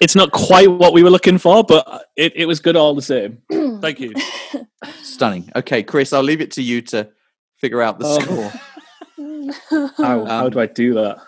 it's 0.00 0.14
not 0.14 0.30
quite 0.32 0.70
what 0.70 0.92
we 0.92 1.02
were 1.02 1.10
looking 1.10 1.38
for, 1.38 1.64
but 1.64 2.06
it, 2.16 2.32
it 2.36 2.46
was 2.46 2.60
good 2.60 2.76
all 2.76 2.94
the 2.94 3.02
same. 3.02 3.38
Thank 3.80 4.00
you. 4.00 4.12
Stunning. 5.02 5.50
Okay, 5.56 5.82
Chris, 5.82 6.12
I'll 6.12 6.22
leave 6.22 6.40
it 6.40 6.52
to 6.52 6.62
you 6.62 6.80
to 6.82 7.08
figure 7.56 7.82
out 7.82 7.98
the 7.98 8.06
Oh. 8.06 8.20
score. 8.20 8.52
How, 9.96 10.24
how 10.26 10.44
Um, 10.46 10.50
do 10.50 10.60
I 10.60 10.66
do 10.66 10.94
that? 10.94 11.18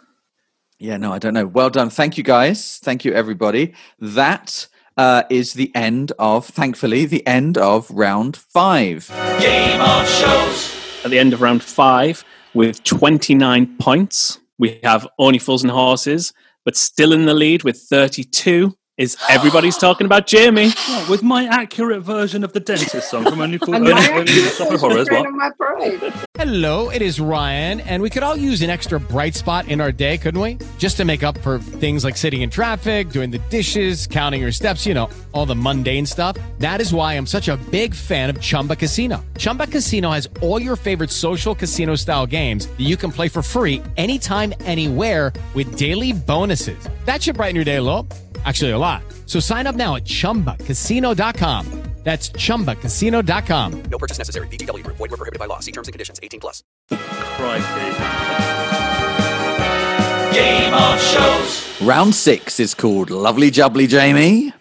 Yeah, 0.79 0.97
no, 0.97 1.13
I 1.13 1.19
don't 1.19 1.35
know. 1.35 1.47
Well 1.47 1.69
done. 1.71 1.91
Thank 1.91 2.17
you, 2.17 2.25
guys. 2.25 2.79
Thank 2.79 3.05
you, 3.05 3.13
everybody. 3.13 3.75
That 3.99 4.67
uh, 4.97 5.25
is 5.31 5.55
the 5.55 5.71
end 5.75 6.13
of, 6.19 6.47
thankfully, 6.47 7.05
the 7.07 7.27
end 7.27 7.59
of 7.59 7.91
round 7.91 8.37
five. 8.37 9.09
Game 9.41 9.81
of 9.81 10.09
shows. 10.09 10.77
At 11.05 11.11
the 11.11 11.19
end 11.19 11.33
of 11.33 11.41
round 11.43 11.63
five, 11.63 12.25
with 12.55 12.83
29 12.85 13.77
points, 13.79 14.39
we 14.61 14.79
have 14.85 15.09
Only 15.19 15.39
Fools 15.39 15.63
and 15.63 15.73
Horses, 15.73 16.33
but 16.65 16.77
still 16.77 17.13
in 17.13 17.25
the 17.25 17.35
lead 17.35 17.65
with 17.65 17.79
32 17.79 18.77
is 18.97 19.17
Everybody's 19.31 19.79
Talking 19.79 20.05
About 20.05 20.27
Jamie. 20.27 20.73
With 21.09 21.23
my 21.23 21.47
accurate 21.47 22.03
version 22.03 22.45
of 22.45 22.53
the 22.53 22.61
dentist 22.61 23.09
song 23.11 23.25
from 23.25 23.41
Only 23.41 23.57
Fools 23.57 23.77
And 23.77 23.89
Only 23.89 23.95
my 23.95 24.11
Only 24.11 24.21
accent 24.33 24.55
Supper 24.55 24.73
was 24.73 24.81
Horror 24.83 24.99
as 24.99 25.09
right 25.09 25.21
well. 25.23 25.27
on 25.27 25.37
my 25.39 25.51
parade. 25.59 26.13
Hello, 26.35 26.91
it 26.91 27.01
is 27.01 27.19
Ryan, 27.21 27.81
and 27.81 28.03
we 28.03 28.11
could 28.11 28.23
all 28.23 28.37
use 28.37 28.61
an 28.63 28.69
extra 28.69 29.01
bright 29.01 29.35
spot 29.35 29.69
in 29.69 29.81
our 29.81 29.91
day, 29.91 30.19
couldn't 30.19 30.41
we? 30.41 30.59
Just 30.77 30.97
to 30.99 31.05
make 31.07 31.23
up 31.23 31.39
for 31.39 31.59
things 31.59 32.05
like 32.05 32.17
sitting 32.17 32.43
in 32.43 32.51
traffic, 32.51 33.09
doing 33.11 33.31
the 33.31 33.39
dishes, 33.49 34.07
counting 34.07 34.43
your 34.43 34.53
steps, 34.53 34.85
you 34.85 34.93
know, 34.93 35.09
all 35.33 35.47
the 35.47 35.57
mundane 35.57 36.05
stuff. 36.05 36.37
That 36.59 36.81
is 36.81 36.93
why 36.93 37.15
I'm 37.15 37.27
such 37.27 37.49
a 37.49 37.57
big 37.71 37.95
fan 37.95 38.29
of 38.29 38.41
Chumba 38.41 38.77
Casino. 38.77 39.25
Chumba 39.39 39.67
Casino 39.67 40.11
has 40.11 40.29
all 40.43 40.61
your 40.61 40.77
favorite 40.77 41.11
social 41.11 41.55
casino 41.55 41.95
style 41.95 42.27
games 42.27 42.67
that 42.67 42.81
you 42.81 42.97
can 42.99 43.11
play 43.13 43.29
for 43.29 43.41
free 43.43 43.81
anytime, 43.97 44.53
anywhere 44.61 45.33
with 45.55 45.77
daily 45.77 46.13
bonuses. 46.13 46.77
That 47.07 47.23
should 47.23 47.37
brighten 47.37 47.57
your 47.57 47.65
day 47.65 47.77
a 47.77 47.83
little. 47.83 48.07
Actually, 48.45 48.71
a 48.71 48.79
lot. 48.79 49.03
So 49.27 49.41
sign 49.41 49.67
up 49.67 49.75
now 49.75 49.97
at 49.97 50.05
chumbacasino.com. 50.05 51.81
That's 52.03 52.31
chumbacasino.com. 52.31 53.83
No 53.91 53.99
purchase 53.99 54.17
necessary. 54.17 54.49
VGW 54.49 54.85
Group. 54.85 54.97
Void 54.97 55.11
were 55.11 55.19
prohibited 55.19 55.39
by 55.39 55.45
law. 55.47 55.61
See 55.61 55.73
terms 55.73 55.87
and 55.89 55.93
conditions. 55.93 56.19
18 56.23 56.41
plus. 56.41 56.65
Game 60.33 60.73
of 60.73 61.03
shows. 61.03 61.83
Round 61.83 62.15
six 62.15 62.59
is 62.59 62.75
called 62.75 63.11
Lovely 63.11 63.51
Jubbly 63.51 63.87
Jamie. 63.87 64.55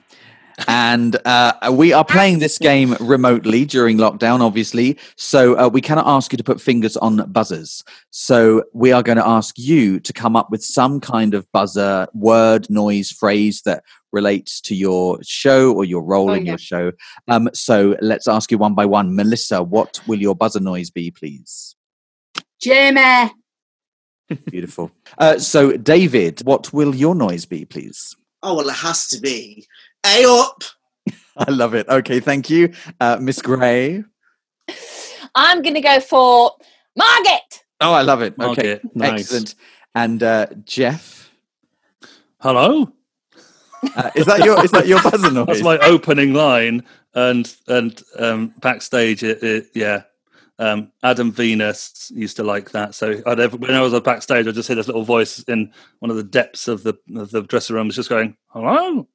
And 0.67 1.17
uh, 1.25 1.53
we 1.71 1.93
are 1.93 2.03
playing 2.05 2.39
this 2.39 2.57
game 2.57 2.95
remotely 2.99 3.65
during 3.65 3.97
lockdown, 3.97 4.41
obviously. 4.41 4.97
So 5.15 5.57
uh, 5.57 5.69
we 5.69 5.81
cannot 5.81 6.07
ask 6.07 6.31
you 6.31 6.37
to 6.37 6.43
put 6.43 6.59
fingers 6.61 6.97
on 6.97 7.17
buzzers. 7.31 7.83
So 8.11 8.63
we 8.73 8.91
are 8.91 9.03
going 9.03 9.17
to 9.17 9.27
ask 9.27 9.57
you 9.57 9.99
to 9.99 10.13
come 10.13 10.35
up 10.35 10.49
with 10.51 10.63
some 10.63 10.99
kind 10.99 11.33
of 11.33 11.49
buzzer, 11.51 12.07
word, 12.13 12.69
noise, 12.69 13.11
phrase 13.11 13.61
that 13.63 13.83
relates 14.11 14.59
to 14.61 14.75
your 14.75 15.19
show 15.23 15.71
or 15.73 15.85
your 15.85 16.01
role 16.03 16.31
Oh, 16.31 16.33
in 16.33 16.45
yeah. 16.45 16.51
your 16.53 16.57
show. 16.57 16.91
Um, 17.27 17.49
so 17.53 17.95
let's 18.01 18.27
ask 18.27 18.51
you 18.51 18.57
one 18.57 18.73
by 18.73 18.85
one. 18.85 19.15
Melissa, 19.15 19.61
what 19.63 19.99
will 20.07 20.19
your 20.19 20.35
buzzer 20.35 20.59
noise 20.59 20.89
be, 20.89 21.11
please? 21.11 21.75
Jamie. 22.61 23.31
Beautiful. 24.51 24.91
Uh, 25.17 25.39
so, 25.39 25.75
David, 25.77 26.41
what 26.45 26.71
will 26.73 26.93
your 26.93 27.15
noise 27.15 27.45
be, 27.45 27.65
please? 27.65 28.15
Oh 28.43 28.55
well, 28.55 28.69
it 28.69 28.75
has 28.75 29.07
to 29.07 29.19
be. 29.19 29.65
A 30.05 30.25
up. 30.25 30.63
I 31.37 31.51
love 31.51 31.73
it. 31.73 31.87
Okay, 31.89 32.19
thank 32.19 32.49
you. 32.49 32.73
Uh, 32.99 33.17
Miss 33.19 33.41
Gray. 33.41 34.03
I'm 35.35 35.61
going 35.61 35.75
to 35.75 35.81
go 35.81 35.99
for 35.99 36.51
Margaret. 36.95 37.63
Oh, 37.81 37.93
I 37.93 38.01
love 38.01 38.21
it. 38.21 38.33
Okay, 38.39 38.79
Margaret, 38.83 38.95
nice. 38.95 39.19
excellent. 39.21 39.55
And 39.95 40.21
uh, 40.23 40.47
Jeff. 40.65 41.31
Hello. 42.39 42.91
Uh, 43.95 44.11
is 44.15 44.25
that 44.25 44.43
your 44.43 44.63
is 44.63 44.71
that 44.71 44.87
your 44.87 45.01
buzzer 45.01 45.31
noise? 45.31 45.47
That's 45.47 45.61
my 45.61 45.77
opening 45.79 46.33
line, 46.33 46.83
and 47.13 47.53
and 47.67 48.01
um, 48.17 48.53
backstage, 48.59 49.23
it, 49.23 49.41
it 49.43 49.67
yeah. 49.73 50.03
Um, 50.57 50.91
Adam 51.03 51.31
Venus 51.31 52.11
used 52.13 52.35
to 52.35 52.43
like 52.43 52.71
that, 52.71 52.93
so 52.93 53.21
I'd 53.25 53.39
ever, 53.39 53.55
when 53.55 53.73
I 53.73 53.79
was 53.79 53.97
backstage, 54.01 54.45
I'd 54.45 54.55
just 54.55 54.67
hear 54.67 54.75
this 54.75 54.87
little 54.87 55.05
voice 55.05 55.39
in 55.43 55.71
one 55.99 56.11
of 56.11 56.17
the 56.17 56.23
depths 56.23 56.67
of 56.67 56.83
the 56.83 56.95
of 57.15 57.31
the 57.31 57.43
dressing 57.43 57.77
room, 57.77 57.87
was 57.87 57.95
just 57.95 58.09
going 58.09 58.35
"hello," 58.47 59.07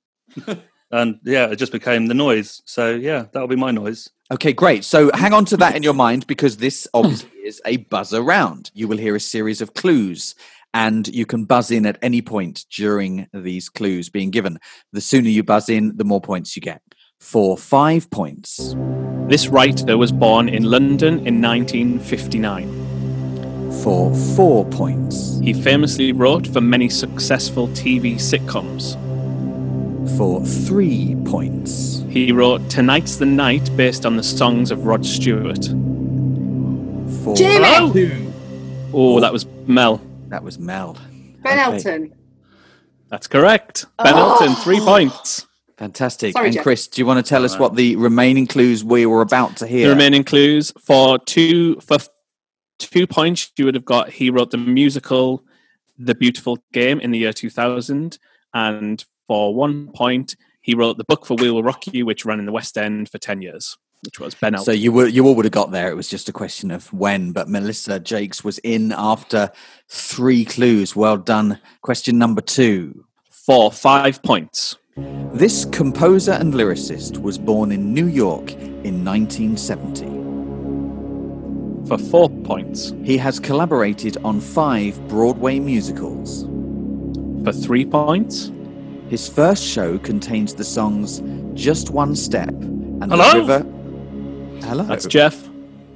and 0.90 1.18
yeah, 1.24 1.46
it 1.46 1.56
just 1.56 1.72
became 1.72 2.06
the 2.06 2.14
noise. 2.14 2.62
So 2.66 2.94
yeah, 2.94 3.26
that'll 3.32 3.48
be 3.48 3.56
my 3.56 3.70
noise. 3.70 4.10
Okay, 4.32 4.52
great. 4.52 4.84
So 4.84 5.10
hang 5.14 5.32
on 5.32 5.44
to 5.46 5.56
that 5.58 5.76
in 5.76 5.82
your 5.82 5.94
mind 5.94 6.26
because 6.26 6.56
this 6.56 6.88
obviously 6.94 7.30
is 7.44 7.60
a 7.66 7.76
buzzer 7.78 8.22
round. 8.22 8.70
You 8.74 8.88
will 8.88 8.96
hear 8.98 9.14
a 9.16 9.20
series 9.20 9.60
of 9.60 9.74
clues 9.74 10.34
and 10.72 11.06
you 11.08 11.26
can 11.26 11.44
buzz 11.44 11.70
in 11.70 11.86
at 11.86 11.98
any 12.02 12.20
point 12.22 12.64
during 12.74 13.28
these 13.32 13.68
clues 13.68 14.08
being 14.08 14.30
given. 14.30 14.58
The 14.92 15.00
sooner 15.00 15.28
you 15.28 15.42
buzz 15.44 15.68
in, 15.68 15.96
the 15.96 16.04
more 16.04 16.20
points 16.20 16.56
you 16.56 16.62
get. 16.62 16.80
For 17.20 17.56
five 17.56 18.10
points, 18.10 18.74
This 19.28 19.48
writer 19.48 19.96
was 19.96 20.12
born 20.12 20.48
in 20.48 20.64
London 20.64 21.26
in 21.26 21.40
1959. 21.40 22.68
for 23.82 24.14
four 24.34 24.64
points, 24.66 25.38
He 25.42 25.52
famously 25.52 26.12
wrote 26.12 26.46
for 26.46 26.60
many 26.60 26.88
successful 26.88 27.68
TV 27.68 28.16
sitcoms. 28.16 28.96
For 30.16 30.44
three 30.44 31.16
points, 31.24 32.04
He 32.08 32.30
wrote 32.32 32.68
Tonight's 32.70 33.16
the 33.16 33.26
Night 33.26 33.68
based 33.76 34.04
on 34.06 34.16
the 34.16 34.22
songs 34.22 34.70
of 34.70 34.86
Rod 34.86 35.04
Stewart. 35.04 35.64
for 37.24 37.34
Jamie! 37.34 37.92
two. 37.92 38.32
Oh, 38.92 39.18
that 39.20 39.32
was 39.32 39.46
Mel. 39.66 40.00
That 40.28 40.42
was 40.44 40.58
Mel. 40.58 40.96
Ben 41.42 41.52
Okay. 41.58 41.60
Elton. 41.76 42.14
That's 43.08 43.26
correct. 43.26 43.86
Ben 44.02 44.14
Oh. 44.14 44.32
Elton, 44.40 44.54
three 44.56 44.80
points. 44.80 45.46
Fantastic. 45.78 46.32
Sorry, 46.34 46.46
and 46.46 46.54
Jeff. 46.54 46.62
Chris, 46.62 46.86
do 46.86 47.00
you 47.00 47.06
want 47.06 47.24
to 47.24 47.28
tell 47.28 47.44
us 47.44 47.58
what 47.58 47.74
the 47.74 47.96
remaining 47.96 48.46
clues 48.46 48.84
we 48.84 49.06
were 49.06 49.22
about 49.22 49.56
to 49.58 49.66
hear? 49.66 49.88
The 49.88 49.94
remaining 49.94 50.22
clues 50.22 50.72
for 50.80 51.18
two 51.18 51.80
for 51.80 51.98
two 52.78 53.06
points, 53.06 53.50
you 53.56 53.64
would 53.64 53.74
have 53.74 53.84
got. 53.84 54.10
He 54.10 54.30
wrote 54.30 54.50
the 54.52 54.56
musical 54.56 55.42
"The 55.98 56.14
Beautiful 56.14 56.58
Game" 56.72 57.00
in 57.00 57.10
the 57.10 57.18
year 57.18 57.32
2000, 57.32 58.18
and 58.52 59.04
for 59.26 59.54
one 59.54 59.88
point, 59.94 60.36
he 60.60 60.74
wrote 60.74 60.98
the 60.98 61.04
book 61.04 61.26
for 61.26 61.34
"We 61.36 61.50
Will 61.50 61.62
Rock 61.62 61.86
You," 61.92 62.06
which 62.06 62.24
ran 62.24 62.38
in 62.38 62.46
the 62.46 62.52
West 62.52 62.76
End 62.78 63.08
for 63.08 63.18
ten 63.18 63.42
years, 63.42 63.76
which 64.02 64.18
was 64.20 64.34
Ben 64.34 64.54
Elton. 64.54 64.64
So 64.64 64.72
you 64.72 64.92
were 64.92 65.06
you 65.06 65.26
all 65.26 65.34
would 65.34 65.44
have 65.44 65.52
got 65.52 65.70
there. 65.70 65.90
It 65.90 65.94
was 65.96 66.08
just 66.08 66.28
a 66.28 66.32
question 66.32 66.70
of 66.70 66.92
when. 66.92 67.32
But 67.32 67.48
Melissa 67.48 68.00
Jacques 68.00 68.44
was 68.44 68.58
in 68.58 68.92
after 68.92 69.50
three 69.88 70.44
clues. 70.44 70.94
Well 70.96 71.16
done. 71.16 71.58
Question 71.82 72.18
number 72.18 72.40
two. 72.40 73.04
for 73.46 73.70
five 73.70 74.22
points. 74.22 74.76
This 75.34 75.66
composer 75.66 76.32
and 76.32 76.54
lyricist 76.54 77.18
was 77.18 77.36
born 77.36 77.72
in 77.72 77.92
New 77.92 78.06
York 78.06 78.52
in 78.52 79.04
1970. 79.04 80.06
For 81.88 81.98
four 81.98 82.30
points. 82.30 82.94
He 83.02 83.18
has 83.18 83.38
collaborated 83.38 84.16
on 84.24 84.40
five 84.40 84.98
Broadway 85.08 85.58
musicals. 85.58 86.44
For 87.44 87.52
three 87.52 87.84
points. 87.84 88.50
His 89.08 89.28
first 89.28 89.62
show 89.62 89.98
contains 89.98 90.54
the 90.54 90.64
songs 90.64 91.22
"Just 91.54 91.90
One 91.90 92.16
Step" 92.16 92.48
and 92.48 93.10
Hello? 93.10 93.32
"The 93.32 93.38
River." 93.40 94.66
Hello. 94.66 94.84
That's 94.84 95.06
Jeff. 95.06 95.48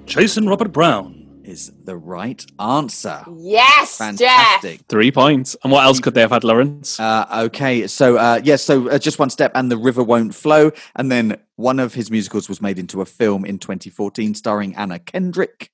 Jason 0.05 0.47
Robert 0.49 0.73
Brown. 0.73 1.18
Is 1.49 1.73
the 1.83 1.97
right 1.97 2.45
answer. 2.61 3.25
Yes, 3.39 3.97
Jeff. 3.97 4.07
Fantastic. 4.07 4.83
Three 4.87 5.11
points. 5.11 5.57
And 5.65 5.73
what 5.73 5.83
else 5.83 5.99
could 5.99 6.13
they 6.13 6.21
have 6.21 6.31
had, 6.31 6.45
Laurence? 6.45 7.01
Uh, 7.01 7.27
okay, 7.47 7.87
so 7.87 8.19
uh, 8.19 8.39
yes, 8.45 8.63
so 8.63 8.91
uh, 8.91 8.99
just 8.99 9.19
one 9.19 9.31
step, 9.31 9.53
and 9.55 9.73
the 9.73 9.79
river 9.79 10.05
won't 10.05 10.35
flow, 10.35 10.73
and 10.97 11.11
then 11.11 11.39
one 11.57 11.81
of 11.81 11.95
his 11.95 12.11
musicals 12.11 12.51
was 12.51 12.61
made 12.61 12.79
into 12.79 13.01
a 13.01 13.07
film 13.07 13.47
in 13.47 13.59
2014, 13.59 14.35
starring 14.35 14.77
Anna 14.77 14.99
Kendrick. 14.99 15.71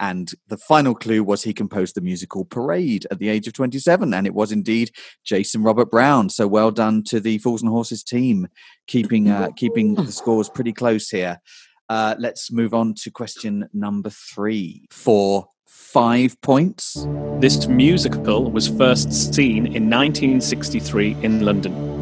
And 0.00 0.32
the 0.46 0.56
final 0.56 0.94
clue 0.94 1.22
was 1.22 1.42
he 1.42 1.52
composed 1.52 1.94
the 1.94 2.00
musical 2.00 2.46
Parade 2.46 3.06
at 3.10 3.18
the 3.18 3.28
age 3.28 3.46
of 3.46 3.52
27, 3.52 4.14
and 4.14 4.26
it 4.26 4.32
was 4.32 4.50
indeed 4.50 4.92
Jason 5.24 5.62
Robert 5.62 5.90
Brown. 5.90 6.30
So 6.30 6.48
well 6.48 6.70
done 6.70 7.02
to 7.04 7.20
the 7.20 7.36
Fools 7.36 7.60
and 7.60 7.70
Horses 7.70 8.02
team, 8.02 8.48
keeping 8.86 9.28
uh, 9.28 9.50
keeping 9.56 9.94
the 9.94 10.10
scores 10.10 10.48
pretty 10.48 10.72
close 10.72 11.10
here. 11.10 11.38
Uh, 11.88 12.14
let's 12.18 12.52
move 12.52 12.74
on 12.74 12.94
to 12.94 13.10
question 13.10 13.68
number 13.72 14.10
three 14.10 14.86
for 14.90 15.48
five 15.66 16.40
points. 16.42 17.06
This 17.40 17.66
musical 17.66 18.50
was 18.50 18.68
first 18.68 19.34
seen 19.34 19.66
in 19.66 19.88
1963 19.88 21.16
in 21.22 21.40
London. 21.40 21.96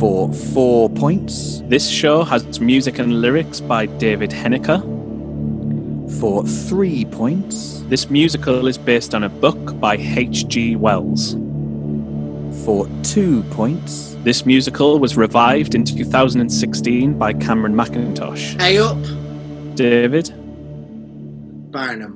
For 0.00 0.32
four 0.32 0.90
points. 0.90 1.62
This 1.66 1.88
show 1.88 2.22
has 2.24 2.60
music 2.60 2.98
and 2.98 3.20
lyrics 3.20 3.60
by 3.60 3.86
David 3.86 4.30
Heneker. 4.30 4.80
For 6.20 6.44
three 6.44 7.04
points. 7.04 7.82
This 7.88 8.10
musical 8.10 8.66
is 8.66 8.76
based 8.76 9.14
on 9.14 9.24
a 9.24 9.28
book 9.28 9.78
by 9.78 9.96
H.G. 9.96 10.76
Wells. 10.76 11.34
For 12.64 12.88
two 13.02 13.44
points. 13.50 14.07
This 14.24 14.44
musical 14.44 14.98
was 14.98 15.16
revived 15.16 15.74
in 15.74 15.84
2016 15.84 17.18
by 17.18 17.32
Cameron 17.32 17.74
Mackintosh. 17.74 18.60
Hey 18.60 18.78
up, 18.78 18.96
David, 19.76 20.30
Barnum. 21.72 22.14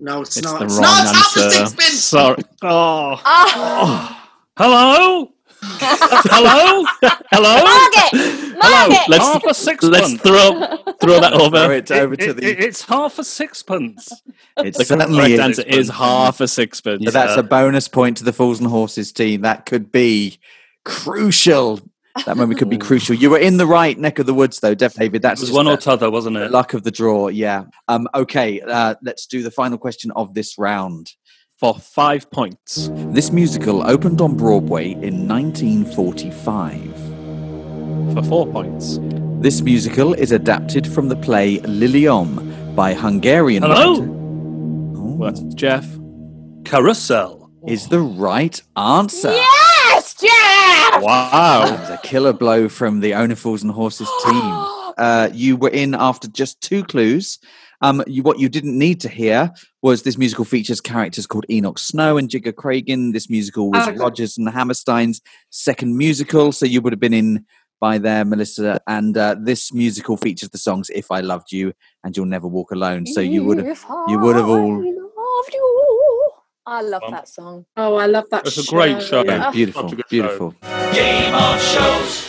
No, 0.00 0.22
it's, 0.22 0.36
it's 0.36 0.46
not. 0.46 0.58
the 0.58 0.64
it's 0.66 0.74
wrong 0.74 0.82
not. 0.82 1.04
It's 1.04 1.16
half 1.34 1.36
answer. 1.44 1.50
sixpence. 1.66 2.04
Sorry. 2.04 2.42
Oh. 2.64 3.20
Oh, 3.24 4.18
Hello? 4.56 5.31
Hello? 5.64 6.84
Hello? 7.30 7.62
Margaret! 7.62 8.58
Margaret! 8.58 9.08
Let's 9.08 9.24
Half 9.32 9.44
a 9.44 9.54
sixpence. 9.54 9.92
let's 9.92 10.12
throw 10.14 10.92
throw 11.00 11.20
that 11.20 11.32
Throw 11.34 11.44
over. 11.46 11.72
it 11.72 11.90
over 11.90 12.16
to 12.16 12.30
It- 12.30 12.36
the. 12.36 12.44
it- 12.50 12.60
it's 12.60 12.82
half 12.82 13.18
a 13.18 13.24
sixpence. 13.24 14.10
It's 14.58 14.78
The 14.78 14.84
correct 14.96 15.10
is. 15.30 15.40
answer 15.40 15.62
is 15.62 15.88
half 15.90 16.40
a 16.40 16.48
sixpence. 16.48 17.04
So 17.04 17.10
that's 17.10 17.36
a 17.36 17.42
bonus 17.42 17.88
point 17.88 18.16
to 18.18 18.24
the 18.24 18.32
Fools 18.32 18.60
and 18.60 18.68
Horses 18.68 19.12
team. 19.12 19.42
That 19.42 19.66
could 19.66 19.92
be 19.92 20.38
crucial. 20.84 21.80
That 22.26 22.36
moment 22.36 22.58
could 22.58 22.68
be 22.68 22.76
crucial. 22.76 23.14
You 23.16 23.30
were 23.30 23.38
in 23.38 23.56
the 23.56 23.66
right 23.66 23.98
neck 23.98 24.18
of 24.18 24.26
the 24.26 24.34
woods, 24.34 24.60
though, 24.60 24.74
Def 24.74 24.94
David. 24.94 25.16
It 25.16 25.22
That's 25.22 25.40
was 25.40 25.48
just 25.48 25.56
one 25.56 25.66
or 25.66 25.76
the- 25.76 25.82
t'other, 25.82 26.10
wasn't 26.10 26.36
it? 26.36 26.50
luck 26.50 26.74
of 26.74 26.82
the 26.82 26.90
draw. 26.90 27.28
Yeah. 27.28 27.64
Um. 27.88 28.06
Okay. 28.14 28.60
Uh, 28.60 28.96
let's 29.02 29.26
do 29.26 29.42
the 29.42 29.50
final 29.50 29.78
question 29.78 30.10
of 30.14 30.34
this 30.34 30.58
round. 30.58 31.12
For 31.62 31.74
five 31.78 32.28
points. 32.32 32.90
This 33.14 33.30
musical 33.30 33.88
opened 33.88 34.20
on 34.20 34.36
Broadway 34.36 34.94
in 34.94 35.28
1945. 35.28 38.14
For 38.14 38.22
four 38.24 38.48
points. 38.48 38.98
This 39.40 39.62
musical 39.62 40.12
is 40.12 40.32
adapted 40.32 40.88
from 40.88 41.08
the 41.08 41.14
play 41.14 41.58
Liliom 41.58 42.74
by 42.74 42.94
Hungarian 42.94 43.62
Hello? 43.62 44.00
writer. 44.00 44.10
Well, 44.10 45.30
that's 45.30 45.40
Jeff. 45.54 45.86
Carousel. 46.64 47.48
Is 47.68 47.86
the 47.86 48.00
right 48.00 48.60
answer. 48.76 49.30
Yes, 49.30 50.14
Jeff! 50.14 51.00
Wow. 51.00 51.64
That 51.68 51.78
was 51.80 51.90
a 51.90 52.00
killer 52.02 52.32
blow 52.32 52.68
from 52.68 52.98
the 52.98 53.14
Owner 53.14 53.36
Fools 53.36 53.62
and 53.62 53.70
Horses 53.70 54.10
team. 54.24 54.42
Uh, 54.98 55.30
you 55.32 55.56
were 55.56 55.70
in 55.70 55.94
after 55.94 56.28
just 56.28 56.60
two 56.60 56.84
clues. 56.84 57.38
Um, 57.82 58.02
you, 58.06 58.22
what 58.22 58.38
you 58.38 58.48
didn't 58.48 58.78
need 58.78 59.00
to 59.00 59.08
hear 59.08 59.50
was 59.82 60.02
this 60.02 60.16
musical 60.16 60.44
features 60.44 60.80
characters 60.80 61.26
called 61.26 61.44
Enoch 61.50 61.78
Snow 61.78 62.16
and 62.16 62.28
Jigger 62.28 62.52
Craigin. 62.52 63.12
This 63.12 63.28
musical 63.28 63.70
was 63.70 63.86
Okay. 63.88 63.96
Rodgers 63.98 64.38
and 64.38 64.46
the 64.46 64.52
Hammerstein's 64.52 65.20
second 65.50 65.96
musical, 65.98 66.52
so 66.52 66.64
you 66.64 66.80
would 66.80 66.92
have 66.92 67.00
been 67.00 67.12
in 67.14 67.44
by 67.80 67.98
there, 67.98 68.24
Melissa. 68.24 68.80
And 68.86 69.16
uh, 69.18 69.34
this 69.38 69.72
musical 69.72 70.16
features 70.16 70.50
the 70.50 70.58
songs 70.58 70.90
"If 70.94 71.10
I 71.10 71.20
Loved 71.20 71.50
You" 71.52 71.72
and 72.04 72.16
"You'll 72.16 72.26
Never 72.26 72.46
Walk 72.46 72.70
Alone." 72.70 73.04
So 73.06 73.20
you 73.20 73.42
would 73.44 73.58
have 73.58 73.84
you 74.08 74.18
would 74.18 74.36
have 74.36 74.48
all- 74.48 74.76
loved 74.76 75.52
you. 75.52 76.30
I 76.64 76.80
love 76.82 77.02
that 77.10 77.26
song. 77.28 77.66
Oh, 77.76 77.96
I 77.96 78.06
love 78.06 78.26
that 78.30 78.46
It's 78.46 78.56
a 78.56 78.70
great 78.70 79.02
show. 79.02 79.24
Yeah, 79.24 79.46
Ah. 79.48 79.50
beautiful, 79.50 79.82
Such 79.82 79.92
a 79.92 79.96
good 79.96 80.04
show. 80.04 80.08
beautiful. 80.10 80.54
Game 80.94 81.34
of 81.34 81.60
shows. 81.60 82.28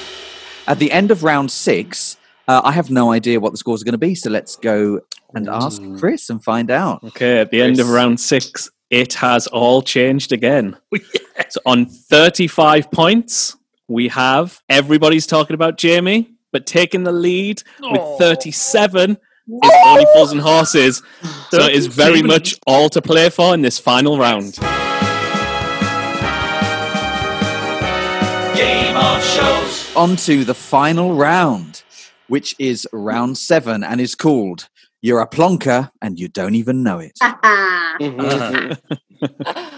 At 0.66 0.80
the 0.80 0.92
end 0.92 1.12
of 1.12 1.24
round 1.24 1.52
six, 1.52 2.18
uh, 2.48 2.62
I 2.64 2.72
have 2.72 2.90
no 2.92 3.12
idea 3.12 3.40
what 3.40 3.52
the 3.52 3.58
scores 3.58 3.82
are 3.82 3.86
going 3.86 3.94
to 3.94 3.98
be. 3.98 4.16
So 4.16 4.30
let's 4.30 4.56
go 4.58 5.02
and 5.34 5.48
ask 5.50 5.82
Chris 5.98 6.30
and 6.30 6.44
find 6.44 6.70
out. 6.70 7.04
Okay, 7.04 7.40
at 7.40 7.52
the 7.52 7.62
end 7.62 7.80
of 7.80 7.90
round 7.90 8.20
six, 8.20 8.70
it 8.90 9.14
has 9.16 9.48
all 9.48 9.82
changed 9.82 10.32
again. 10.32 10.78
Oh, 11.36 11.42
So 11.50 11.60
on 11.66 11.86
35 11.88 12.92
points, 12.92 13.58
we 13.88 14.08
have 14.10 14.62
everybody's 14.70 15.26
talking 15.26 15.56
about 15.56 15.78
Jamie, 15.80 16.30
but 16.52 16.66
taking 16.68 17.04
the 17.04 17.12
lead 17.12 17.64
with 17.82 18.02
37 18.20 19.12
is 19.12 19.18
only 19.86 20.06
Fools 20.14 20.32
and 20.32 20.40
Horses. 20.42 21.02
So 21.50 21.64
it 21.64 21.74
is 21.74 21.88
very 21.88 22.22
much 22.22 22.56
all 22.68 22.88
to 22.90 23.02
play 23.02 23.30
for 23.32 23.54
in 23.56 23.62
this 23.64 23.80
final 23.80 24.20
round. 24.20 24.58
Game 28.56 28.96
of 28.96 29.24
shows. 29.24 29.96
On 29.96 30.16
to 30.18 30.44
the 30.46 30.54
final 30.54 31.16
round, 31.16 31.73
which 32.34 32.56
is 32.58 32.88
round 32.92 33.38
seven 33.38 33.84
and 33.84 34.02
is 34.02 34.16
called 34.16 34.68
You're 35.04 35.22
a 35.22 35.28
Plonker 35.28 35.92
and 36.02 36.20
You 36.20 36.28
Don't 36.28 36.56
Even 36.56 36.82
Know 36.82 36.98
It. 36.98 37.12
Uh-huh. 37.22 38.76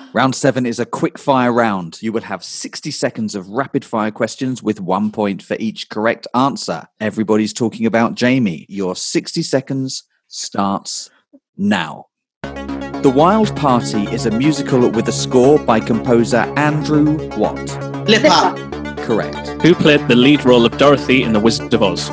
Round 0.13 0.33
seven 0.33 0.65
is 0.65 0.79
a 0.79 0.85
quick 0.85 1.19
fire 1.19 1.51
round. 1.51 2.01
You 2.01 2.13
will 2.13 2.21
have 2.21 2.45
60 2.45 2.91
seconds 2.91 3.35
of 3.35 3.49
rapid 3.49 3.83
fire 3.83 4.09
questions 4.09 4.63
with 4.63 4.79
one 4.79 5.11
point 5.11 5.43
for 5.43 5.57
each 5.59 5.89
correct 5.89 6.27
answer. 6.33 6.87
Everybody's 7.01 7.51
talking 7.51 7.85
about 7.85 8.15
Jamie. 8.15 8.65
Your 8.69 8.95
60 8.95 9.43
seconds 9.43 10.03
starts 10.29 11.09
now. 11.57 12.05
The 12.41 13.11
Wild 13.13 13.53
Party 13.57 14.03
is 14.03 14.27
a 14.27 14.31
musical 14.31 14.89
with 14.89 15.09
a 15.09 15.11
score 15.11 15.59
by 15.59 15.81
composer 15.81 16.45
Andrew 16.55 17.17
Watt. 17.35 17.67
Lippa. 18.07 19.03
Correct. 19.03 19.61
Who 19.61 19.75
played 19.75 20.07
the 20.07 20.15
lead 20.15 20.45
role 20.45 20.65
of 20.65 20.77
Dorothy 20.77 21.23
in 21.23 21.33
The 21.33 21.39
Wizard 21.41 21.73
of 21.73 21.83
Oz? 21.83 22.09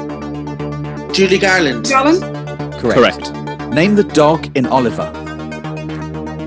Julie 1.13 1.39
Garland. 1.39 1.89
Garland. 1.89 2.23
Correct. 2.81 2.97
Correct. 3.25 3.33
Name 3.75 3.95
the 3.97 4.05
dog 4.05 4.51
in 4.57 4.67
Oliver. 4.67 5.11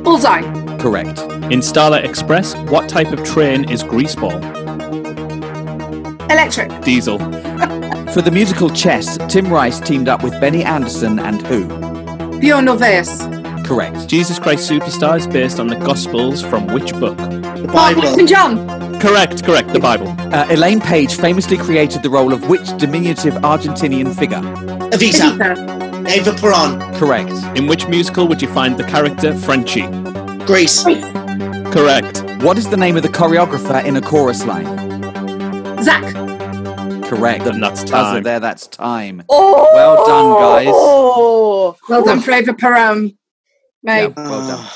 Bullseye. 0.04 0.42
Correct. 0.78 1.20
In 1.52 1.62
Starlight 1.62 2.04
Express, 2.06 2.56
what 2.70 2.90
type 2.90 3.12
of 3.12 3.24
train 3.24 3.70
is 3.70 3.84
Greaseball? 3.84 4.34
Electric. 6.32 6.82
Diesel. 6.84 7.20
For 8.14 8.22
the 8.22 8.32
musical 8.32 8.70
Chess, 8.70 9.18
Tim 9.30 9.52
Rice 9.52 9.80
teamed 9.80 10.08
up 10.10 10.24
with 10.24 10.40
Benny 10.42 10.64
Andersson 10.64 11.20
and 11.20 11.42
who? 11.46 11.66
Bjorn 12.40 12.66
Ulvaeus. 12.66 13.66
Correct. 13.66 14.08
Jesus 14.08 14.40
Christ 14.40 14.70
Superstar 14.70 15.18
is 15.18 15.28
based 15.28 15.60
on 15.60 15.68
the 15.68 15.76
Gospels 15.76 16.42
from 16.42 16.68
which 16.68 16.92
book? 16.94 17.18
The 17.18 17.70
Mark 17.72 17.96
Bible. 17.96 18.20
and 18.20 18.28
John. 18.28 18.75
Correct, 19.02 19.44
correct, 19.44 19.70
the 19.74 19.80
Bible. 19.80 20.08
Uh, 20.34 20.48
Elaine 20.50 20.80
Paige 20.80 21.16
famously 21.16 21.58
created 21.58 22.02
the 22.02 22.10
role 22.10 22.34
of 22.34 22.48
which 22.50 22.76
diminutive 22.78 23.34
Argentinian 23.36 24.14
figure? 24.18 24.40
Evita. 24.92 25.38
Evita. 25.38 26.10
Ava 26.10 26.34
Peron. 26.34 26.80
Correct. 26.96 27.32
In 27.58 27.68
which 27.68 27.88
musical 27.88 28.28
would 28.28 28.42
you 28.42 28.48
find 28.48 28.78
the 28.78 28.84
character 28.84 29.36
Frenchie? 29.36 29.88
Grease. 30.46 30.84
Correct. 31.74 32.24
What 32.44 32.58
is 32.58 32.70
the 32.70 32.78
name 32.78 32.96
of 32.98 33.04
the 33.04 33.10
choreographer 33.10 33.84
in 33.86 33.96
a 33.96 34.02
chorus 34.02 34.46
line? 34.46 34.66
Zach. 35.84 36.04
Correct. 37.06 37.46
And 37.46 37.62
that's 37.62 37.82
Buzzer 37.84 37.92
time. 37.92 38.24
there, 38.24 38.40
that's 38.40 38.66
time. 38.68 39.24
Oh, 39.30 39.70
Well 39.74 40.06
done, 40.06 40.42
guys. 40.66 40.74
Oh, 40.76 41.76
Well 41.90 42.04
done 42.04 42.22
for 42.22 42.32
Ava 42.32 42.54
Peron. 42.54 43.18
Mate. 43.84 44.14
Yeah, 44.18 44.30
well 44.30 44.48
done. 44.48 44.68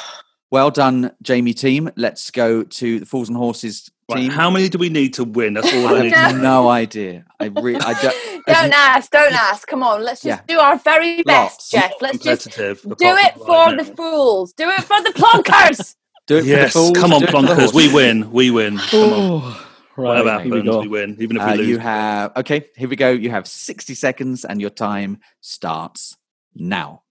Well 0.52 0.72
done, 0.72 1.12
Jamie 1.22 1.54
team. 1.54 1.90
Let's 1.96 2.30
go 2.32 2.64
to 2.64 3.00
the 3.00 3.06
Fools 3.06 3.28
and 3.30 3.38
Horses 3.38 3.90
Right, 4.10 4.32
how 4.32 4.50
many 4.50 4.70
do 4.70 4.78
we 4.78 4.90
need 4.90 5.14
to 5.16 5.24
win? 5.24 5.54
That's 5.54 5.72
all 5.74 5.88
I 5.88 6.00
I 6.00 6.02
need. 6.04 6.14
have 6.14 6.32
to 6.32 6.38
no 6.42 6.68
idea. 6.70 7.26
I 7.40 7.46
really, 7.46 7.80
I 7.82 7.94
don't. 8.02 8.46
don't 8.48 8.74
ask, 8.74 9.12
don't 9.12 9.34
ask. 9.34 9.68
Come 9.68 9.84
on, 9.84 10.04
let's 10.04 10.22
just 10.24 10.42
Yeah. 10.42 10.56
do 10.56 10.60
our 10.60 10.78
very 10.78 11.18
Lots. 11.26 11.26
best, 11.58 11.72
Jeff. 11.72 11.92
Let's 12.02 12.18
just 12.20 12.50
do 12.56 12.64
it 12.72 13.36
for 13.36 13.76
the 13.76 13.94
fools. 13.96 14.54
Do 14.54 14.70
it 14.70 14.82
for 14.84 15.02
the 15.02 15.12
plonkers. 15.12 15.96
Do 16.28 16.38
it 16.38 16.46
Yes, 16.46 16.74
for 16.74 16.80
the 16.80 16.86
fools. 16.86 16.98
come 16.98 17.14
on, 17.14 17.20
do 17.22 17.26
it 17.26 17.32
for 17.32 17.42
the 17.42 17.48
plonkers. 17.50 17.74
We 17.74 17.94
win. 17.94 18.32
We 18.32 18.52
win. 18.52 18.78
Come 18.90 19.14
on. 19.14 19.56
Whatever 19.96 20.30
Right, 20.30 20.42
here 20.44 20.52
we 20.54 20.58
happens, 20.60 20.76
go. 20.76 20.80
we 20.82 20.88
win. 20.88 21.18
Even 21.20 21.38
if 21.38 21.44
we 21.46 21.50
Uh, 21.52 21.56
lose. 21.56 21.68
you 21.68 21.78
have 21.80 22.32
okay. 22.38 22.66
Here 22.78 22.88
we 22.88 22.96
go. 22.96 23.10
You 23.12 23.30
have 23.32 23.48
sixty 23.48 23.94
seconds, 23.96 24.46
and 24.46 24.62
your 24.62 24.70
time 24.70 25.20
starts 25.42 26.16
now. 26.56 27.02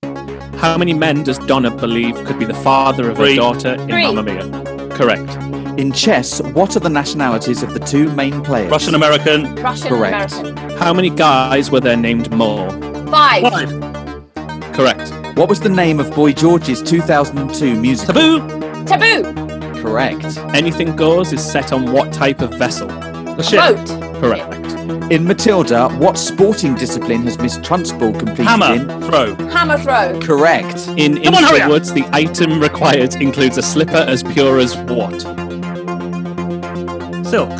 How 0.56 0.78
many 0.78 0.94
men 0.94 1.22
does 1.22 1.38
Donna 1.38 1.70
believe 1.70 2.14
could 2.24 2.38
be 2.38 2.44
the 2.46 2.54
father 2.54 3.10
of 3.10 3.18
her 3.18 3.34
daughter 3.36 3.74
in 3.74 3.88
Three. 3.88 4.02
Mamma 4.02 4.22
Mia? 4.22 4.88
Correct. 4.96 5.57
In 5.78 5.92
chess, 5.92 6.42
what 6.42 6.74
are 6.74 6.80
the 6.80 6.88
nationalities 6.90 7.62
of 7.62 7.72
the 7.72 7.78
two 7.78 8.10
main 8.16 8.42
players? 8.42 8.68
Russian 8.68 8.96
American. 8.96 9.54
Russian 9.54 9.88
Correct. 9.88 10.32
American. 10.32 10.70
How 10.76 10.92
many 10.92 11.08
guys 11.08 11.70
were 11.70 11.78
there 11.78 11.96
named 11.96 12.32
Moe? 12.32 12.68
Five. 13.12 13.44
Correct. 14.74 15.12
What 15.38 15.48
was 15.48 15.60
the 15.60 15.68
name 15.68 16.00
of 16.00 16.12
Boy 16.16 16.32
George's 16.32 16.82
2002 16.82 17.80
musical? 17.80 18.12
Taboo. 18.12 18.84
Taboo. 18.86 19.80
Correct. 19.80 20.36
Anything 20.52 20.96
Goes 20.96 21.32
is 21.32 21.48
set 21.48 21.72
on 21.72 21.92
what 21.92 22.12
type 22.12 22.40
of 22.40 22.50
vessel? 22.54 22.88
The 22.88 23.42
ship. 23.44 23.60
Boat. 23.60 24.20
Correct. 24.20 24.56
In 25.12 25.24
Matilda, 25.28 25.90
what 25.98 26.18
sporting 26.18 26.74
discipline 26.74 27.22
has 27.22 27.38
Miss 27.38 27.56
Trunchbull 27.58 28.18
competed 28.18 28.46
Hammer. 28.46 28.74
in? 28.74 29.02
Throw. 29.02 29.34
Hammer 29.50 29.78
throw. 29.78 30.18
Correct. 30.20 30.88
In 30.96 31.22
Come 31.22 31.34
on, 31.36 31.44
hurry 31.44 31.56
Into 31.60 31.64
the 31.64 31.68
Woods, 31.68 31.92
the 31.92 32.04
item 32.12 32.60
required 32.60 33.14
includes 33.14 33.58
a 33.58 33.62
slipper 33.62 33.92
as 34.08 34.24
pure 34.24 34.58
as 34.58 34.76
what? 34.76 35.47
Silk. 37.28 37.50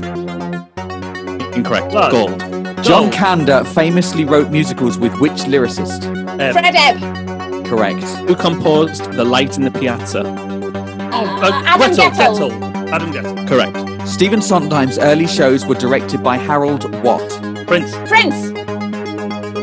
Incorrect. 1.55 1.91
Blood. 1.91 2.11
Gold. 2.13 2.39
John 2.85 3.11
Gold. 3.11 3.13
Kander 3.13 3.67
famously 3.75 4.25
wrote 4.25 4.51
musicals 4.51 4.97
with 4.99 5.13
which 5.21 5.33
lyricist? 5.45 6.05
Ebb. 6.41 6.53
Fred 6.55 6.75
Ebb. 6.77 7.67
Correct. 7.67 8.03
Who 8.29 8.35
composed 8.35 9.13
The 9.13 9.25
Light 9.25 9.57
in 9.59 9.65
the 9.65 9.71
Piazza? 9.71 10.23
Oh, 10.25 11.25
Uh, 11.43 11.49
uh, 11.49 11.63
Adam 11.67 11.91
Guettel. 11.91 12.11
Guettel. 12.13 12.51
Guettel. 12.51 12.91
Adam 12.93 13.13
Guettel. 13.13 13.49
Correct. 13.49 14.09
Stephen 14.09 14.41
Sondheim's 14.41 14.99
early 14.99 15.27
shows 15.27 15.67
were 15.67 15.75
directed 15.75 16.23
by 16.23 16.37
Harold 16.39 16.85
Watt. 17.05 17.29
Prince. 17.67 17.93
Prince. 18.09 18.53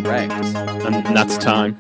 Correct. 0.06 0.32
And 0.86 1.06
that's 1.16 1.38
time. 1.38 1.80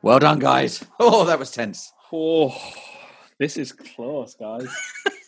Well 0.00 0.18
done, 0.18 0.38
guys. 0.38 0.84
Oh, 0.98 1.24
that 1.26 1.38
was 1.38 1.50
tense. 1.50 1.92
Oh, 2.12 2.54
this 3.38 3.56
is 3.56 3.72
close, 3.72 4.34
guys. 4.34 4.68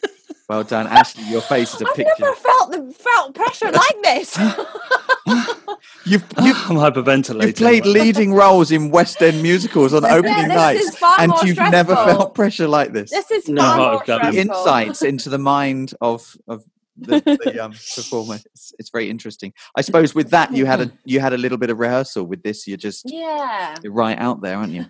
Well 0.49 0.63
done, 0.65 0.87
Ashleigh. 0.87 1.31
Your 1.31 1.41
face 1.41 1.75
is 1.75 1.81
a 1.83 1.89
I've 1.89 1.95
picture. 1.97 2.13
I've 2.13 2.21
never 2.21 2.35
felt 2.37 2.71
the 2.73 2.93
felt 2.93 3.35
pressure 3.35 3.71
like 3.71 4.03
this. 4.03 4.39
You've 6.07 6.23
you've, 6.43 6.57
I'm 6.71 6.77
hyperventilating. 6.77 7.47
you've 7.47 7.57
played 7.57 7.87
leading 7.87 8.35
roles 8.35 8.71
in 8.71 8.91
West 8.91 9.23
End 9.23 9.43
musicals 9.43 9.95
on 9.95 10.05
opening 10.19 10.49
this 10.49 10.57
nights, 10.57 10.81
is 10.85 10.99
far 10.99 11.19
and 11.19 11.33
you've 11.45 11.57
never 11.57 11.95
felt 11.97 12.35
pressure 12.35 12.69
like 12.69 12.93
this. 12.93 13.11
this 13.11 13.31
is 13.31 13.49
No, 13.49 13.63
far 13.63 13.77
more 13.79 14.03
God. 14.07 14.21
the 14.23 14.33
stressful. 14.33 14.41
insights 14.41 15.03
into 15.03 15.31
the 15.31 15.39
mind 15.39 15.95
of 16.03 16.37
of 16.47 16.63
the, 16.97 17.21
the 17.45 17.59
um, 17.65 17.73
performer. 17.73 18.39
It's, 18.53 18.73
it's 18.79 18.91
very 18.91 19.09
interesting. 19.11 19.53
I 19.75 19.81
suppose 19.81 20.15
with 20.15 20.31
that 20.31 20.53
you 20.53 20.67
had 20.67 20.81
a 20.83 20.93
you 21.07 21.21
had 21.21 21.33
a 21.33 21.39
little 21.39 21.59
bit 21.59 21.71
of 21.71 21.79
rehearsal. 21.79 22.25
With 22.25 22.43
this, 22.43 22.67
you're 22.69 22.77
just 22.77 23.11
Yeah. 23.11 23.75
you're 23.83 23.93
right 23.93 24.19
out 24.19 24.43
there, 24.43 24.57
aren't 24.59 24.73
you? 24.73 24.85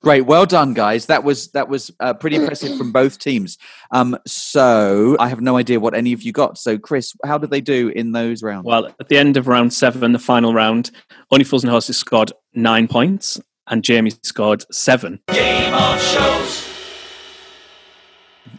Great, 0.00 0.26
well 0.26 0.46
done, 0.46 0.74
guys. 0.74 1.06
That 1.06 1.24
was 1.24 1.48
that 1.52 1.68
was 1.68 1.90
uh, 1.98 2.14
pretty 2.14 2.36
impressive 2.36 2.78
from 2.78 2.92
both 2.92 3.18
teams. 3.18 3.58
Um, 3.90 4.16
so 4.26 5.16
I 5.18 5.28
have 5.28 5.40
no 5.40 5.56
idea 5.56 5.80
what 5.80 5.94
any 5.94 6.12
of 6.12 6.22
you 6.22 6.30
got. 6.30 6.56
So, 6.56 6.78
Chris, 6.78 7.14
how 7.24 7.36
did 7.36 7.50
they 7.50 7.60
do 7.60 7.88
in 7.88 8.12
those 8.12 8.42
rounds? 8.42 8.64
Well, 8.64 8.86
at 8.86 9.08
the 9.08 9.18
end 9.18 9.36
of 9.36 9.48
round 9.48 9.72
seven, 9.72 10.12
the 10.12 10.20
final 10.20 10.54
round, 10.54 10.92
Only 11.32 11.44
Fools 11.44 11.64
and 11.64 11.70
Horses 11.70 11.96
scored 11.96 12.32
nine 12.54 12.86
points 12.86 13.40
and 13.66 13.82
Jamie 13.84 14.12
scored 14.22 14.64
seven. 14.72 15.20
Game 15.28 15.74
of 15.74 16.00
shows. 16.00 16.64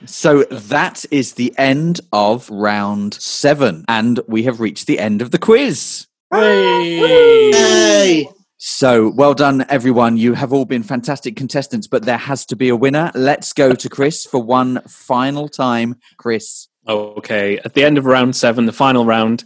So 0.05 0.43
that 0.43 1.05
is 1.11 1.33
the 1.33 1.53
end 1.57 2.01
of 2.13 2.49
round 2.49 3.13
seven, 3.15 3.85
and 3.87 4.19
we 4.27 4.43
have 4.43 4.59
reached 4.59 4.87
the 4.87 4.99
end 4.99 5.21
of 5.21 5.31
the 5.31 5.37
quiz. 5.37 6.07
Hey. 6.31 8.27
So 8.61 9.07
well 9.07 9.33
done, 9.33 9.65
everyone. 9.69 10.17
You 10.17 10.33
have 10.33 10.51
all 10.51 10.65
been 10.65 10.83
fantastic 10.83 11.37
contestants, 11.37 11.87
but 11.87 12.03
there 12.03 12.17
has 12.17 12.45
to 12.47 12.57
be 12.57 12.67
a 12.67 12.75
winner. 12.75 13.09
Let's 13.15 13.53
go 13.53 13.71
to 13.71 13.89
Chris 13.89 14.25
for 14.25 14.43
one 14.43 14.81
final 14.81 15.47
time. 15.47 15.95
Chris. 16.17 16.67
Okay, 16.85 17.57
at 17.59 17.73
the 17.73 17.85
end 17.85 17.97
of 17.97 18.03
round 18.03 18.35
seven, 18.35 18.65
the 18.65 18.73
final 18.73 19.05
round, 19.05 19.45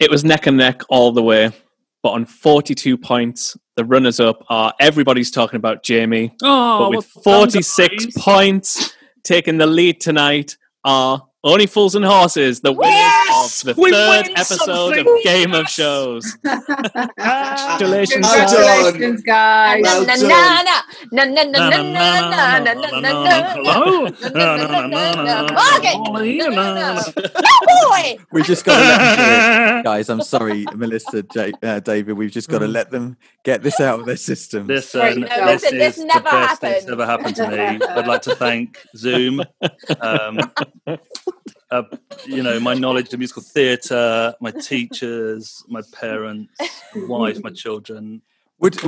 it 0.00 0.10
was 0.10 0.24
neck 0.24 0.48
and 0.48 0.56
neck 0.56 0.82
all 0.88 1.12
the 1.12 1.22
way. 1.22 1.52
But 2.02 2.10
on 2.10 2.26
42 2.26 2.98
points, 2.98 3.56
the 3.76 3.84
runners 3.84 4.18
up 4.18 4.44
are 4.48 4.74
everybody's 4.80 5.30
talking 5.30 5.58
about 5.58 5.84
Jamie. 5.84 6.34
Oh, 6.42 6.78
but 6.80 6.96
with 6.96 7.06
46 7.06 8.06
points, 8.16 8.92
taking 9.22 9.58
the 9.58 9.68
lead 9.68 10.00
tonight 10.00 10.56
are 10.82 11.22
Only 11.46 11.66
Fools 11.66 11.94
and 11.94 12.04
Horses, 12.04 12.60
the 12.60 12.72
winners 12.72 12.92
Yes! 12.92 13.60
of 13.64 13.76
the 13.76 13.80
We 13.80 13.92
third 13.92 14.30
episode 14.34 14.58
something! 14.96 14.98
of 15.06 15.22
Game 15.22 15.54
of 15.54 15.68
Shows. 15.68 16.36
Congratulations, 16.44 18.26
Well 18.26 18.36
guys. 18.36 18.52
done. 18.52 18.92
Congratulations, 18.92 19.22
guys. 19.22 19.82
Na 19.82 19.90
Well 19.92 20.06
na 20.06 20.16
done. 20.16 20.82
Na 21.12 21.24
na 21.24 21.44
na 21.44 21.60
na 21.60 21.82
na 21.82 22.20
na 22.20 22.58
na 22.60 22.74
na 22.74 22.74
na 22.74 23.00
na 23.00 23.12
na. 23.12 23.42
Hello? 23.54 24.06
Okay. 25.78 25.96
No, 25.98 26.20
no, 26.50 26.74
no. 26.74 26.96
No, 27.36 27.56
boy. 27.90 28.18
We 28.32 28.42
just 28.42 28.64
got 28.64 28.78
to 28.78 28.84
let 28.84 28.98
them 28.98 29.16
do 29.16 29.78
it. 29.80 29.84
Guys, 29.84 30.08
I'm 30.08 30.20
sorry, 30.22 30.66
Melissa, 30.74 31.22
Jake, 31.22 31.54
uh, 31.62 31.80
David. 31.80 32.14
We've 32.16 32.30
just 32.30 32.48
got 32.48 32.60
to 32.60 32.68
let 32.68 32.90
them 32.90 33.16
get 33.44 33.62
this 33.62 33.80
out 33.80 34.00
of 34.00 34.06
their 34.06 34.16
system. 34.16 34.66
Listen, 34.66 35.00
Right, 35.00 35.14
this, 35.14 35.30
no, 35.38 35.44
listen, 35.46 35.78
this 35.78 35.98
is 35.98 36.04
never 36.04 36.24
the 36.24 36.30
best 36.30 36.60
thing 36.60 36.72
that's 36.72 36.84
happened. 36.86 37.00
ever 37.00 37.06
happened 37.06 37.36
to 37.36 37.48
me. 37.50 37.86
I'd 37.86 38.06
like 38.06 38.22
to 38.22 38.34
thank 38.36 38.78
Zoom. 38.96 39.42
Um, 40.00 40.40
uh, 41.70 41.82
you 42.26 42.42
know, 42.42 42.60
my 42.60 42.74
knowledge 42.74 43.12
of 43.12 43.18
musical 43.18 43.42
theatre, 43.42 44.34
my 44.40 44.50
teachers, 44.52 45.64
my 45.68 45.82
parents, 45.92 46.52
my 46.94 47.06
wife, 47.06 47.42
my 47.42 47.50
children. 47.50 48.22
Would 48.58 48.78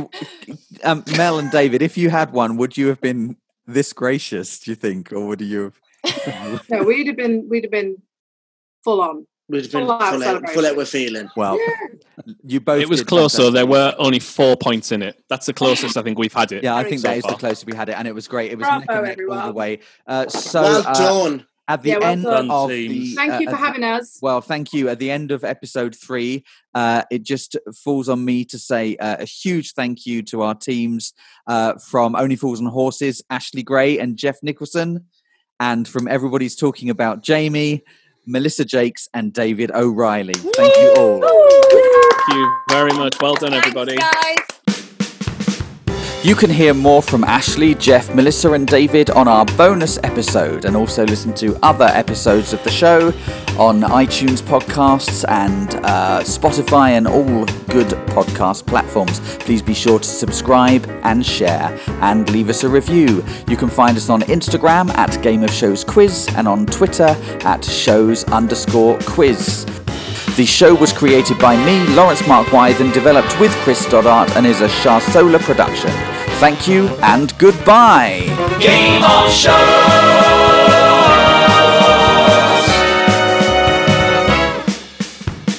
um, 0.85 1.05
Mel 1.17 1.39
and 1.39 1.51
David, 1.51 1.83
if 1.83 1.97
you 1.99 2.11
had 2.11 2.33
one, 2.33 2.57
would 2.57 2.77
you 2.77 2.89
have 2.89 3.01
been 3.01 3.37
this 3.67 3.93
gracious? 3.93 4.61
Do 4.61 4.71
you 4.71 4.75
think, 4.75 5.13
or 5.13 5.27
would 5.27 5.41
you 5.41 5.73
have? 6.05 6.63
No, 6.71 6.85
we'd 6.85 7.07
have 7.09 7.17
been 7.17 7.49
we'd 7.49 7.65
have 7.65 7.71
been 7.71 7.97
full 8.85 9.01
on. 9.01 9.27
We've 9.51 9.63
been 9.71 9.87
Full 9.87 9.93
out 9.93 10.01
full 10.01 10.07
out, 10.07 10.13
full 10.13 10.23
celebration. 10.23 10.65
out 10.67 10.77
with 10.77 10.89
feeling. 10.91 11.31
Well, 11.37 11.59
you 12.45 12.61
both. 12.61 12.83
It 12.83 12.89
was 12.89 13.01
did 13.01 13.09
close 13.09 13.33
though. 13.35 13.51
There 13.51 13.67
were 13.67 13.95
only 13.99 14.19
four 14.21 14.57
points 14.57 14.93
in 14.93 15.03
it. 15.03 15.23
That's 15.31 15.47
the 15.47 15.55
closest 15.55 15.97
I 15.97 16.03
think 16.03 16.19
we've 16.19 16.33
had 16.33 16.53
it. 16.53 16.63
Yeah, 16.63 16.77
I 16.77 16.85
think 16.85 17.01
so 17.01 17.09
that 17.09 17.17
is 17.17 17.25
the 17.25 17.35
closest 17.35 17.65
we 17.67 17.75
had 17.75 17.89
it, 17.89 17.97
and 17.99 18.07
it 18.07 18.15
was 18.15 18.29
great. 18.29 18.53
It 18.53 18.59
was 18.59 18.67
Bravo, 18.67 18.81
neck 19.03 19.19
and 19.19 19.29
neck 19.29 19.39
all 19.39 19.47
the 19.49 19.53
way. 19.55 19.81
Uh, 20.07 20.29
so 20.29 20.63
well 20.63 20.87
uh, 20.87 20.95
done. 20.95 21.47
At 21.71 21.83
the 21.83 21.91
Yeah, 21.91 21.99
well 21.99 22.11
end 22.13 22.23
done, 22.23 22.51
of 22.51 22.71
teams. 22.71 23.11
the 23.11 23.15
Thank 23.15 23.41
you 23.43 23.49
uh, 23.49 23.51
for 23.51 23.57
at 23.57 23.61
the- 23.61 23.67
having 23.67 23.85
us. 23.85 24.19
Well, 24.23 24.41
thank 24.41 24.73
you. 24.73 24.89
At 24.89 24.99
the 24.99 25.11
end 25.11 25.31
of 25.33 25.45
episode 25.45 25.95
three, 25.95 26.45
uh, 26.75 27.03
it 27.11 27.23
just 27.25 27.57
falls 27.85 28.09
on 28.09 28.25
me 28.25 28.45
to 28.47 28.59
say 28.59 28.97
uh, 28.97 29.17
a 29.21 29.25
huge 29.27 29.75
thank 29.75 30.07
you 30.07 30.23
to 30.23 30.41
our 30.43 30.55
teams 30.55 31.13
uh, 31.47 31.75
from 31.75 32.17
Only 32.17 32.37
Fools 32.37 32.59
and 32.61 32.69
Horses, 32.71 33.23
Ashleigh 33.31 33.65
Gray 33.67 33.99
and 33.99 34.17
Jeff 34.17 34.39
Nicholson, 34.43 35.05
and 35.61 35.87
from 35.87 36.09
Everybody's 36.09 36.57
Talking 36.57 36.89
About 36.89 37.23
Jamie, 37.23 37.85
Melissa 38.27 38.67
Jacques, 38.67 39.01
and 39.13 39.33
David 39.35 39.71
O'Reilly. 39.73 40.33
Thank 40.35 40.75
you 40.77 40.95
all. 40.97 41.21
Thank 41.21 42.39
you 42.39 42.57
very 42.71 42.93
much. 42.93 43.21
Well 43.21 43.35
done, 43.35 43.53
everybody. 43.53 43.97
Thanks, 43.97 44.23
guys. 44.25 44.37
You 46.25 46.35
can 46.35 46.51
hear 46.51 46.75
more 46.75 47.01
from 47.01 47.23
Ashleigh, 47.23 47.79
Jeff, 47.79 48.13
Melissa, 48.13 48.53
and 48.53 48.67
David 48.67 49.09
on 49.09 49.29
our 49.29 49.45
bonus 49.45 49.99
episode, 50.03 50.65
and 50.65 50.77
also 50.77 51.07
listen 51.07 51.33
to 51.35 51.57
other 51.65 51.85
episodes 51.85 52.53
of 52.53 52.63
the 52.65 52.71
show 52.71 53.09
on 53.57 53.83
iTunes 53.83 54.43
podcasts 54.43 55.25
and 55.29 55.77
uh, 55.87 56.21
Spotify 56.23 56.91
and 56.91 57.07
all 57.07 57.45
good 57.73 57.87
podcast 58.09 58.67
platforms. 58.67 59.21
Please 59.39 59.63
be 59.63 59.75
sure 59.75 60.01
to 60.01 60.09
subscribe 60.09 60.85
and 61.05 61.25
share 61.25 61.79
and 62.03 62.29
leave 62.31 62.49
us 62.49 62.65
a 62.65 62.69
review. 62.69 63.25
You 63.47 63.57
can 63.57 63.71
find 63.71 63.97
us 63.97 64.11
on 64.11 64.23
Instagram 64.23 64.91
at 64.97 65.23
Game 65.23 65.45
of 65.45 65.51
Shows 65.53 65.85
Quiz 65.85 66.29
and 66.35 66.49
on 66.49 66.67
Twitter 66.67 67.17
at 67.45 67.65
shows 67.65 68.25
underscore 68.25 68.99
quiz. 69.07 69.65
The 70.37 70.47
show 70.47 70.75
was 70.75 70.93
created 70.93 71.39
by 71.39 71.57
me, 71.65 71.85
Laurence 71.95 72.27
Mark 72.29 72.53
Wythe, 72.53 72.81
and 72.81 72.93
developed 72.93 73.39
with 73.41 73.51
Chris 73.63 73.85
Stoddart 73.85 74.37
and 74.37 74.47
is 74.47 74.61
a 74.61 74.69
Charsola 74.69 75.41
production. 75.41 75.91
Thank 76.39 76.69
you 76.69 76.87
and 77.03 77.37
goodbye. 77.39 78.21
Game 78.61 79.03
of 79.03 79.33
Shows. 79.33 79.57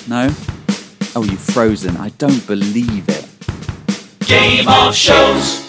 No? 0.08 0.30
Oh, 1.16 1.24
you've 1.30 1.42
frozen. 1.42 1.98
I 1.98 2.10
don't 2.18 2.46
believe 2.48 3.10
it. 3.10 3.28
Game 4.26 4.68
of 4.68 4.96
Shows. 4.96 5.69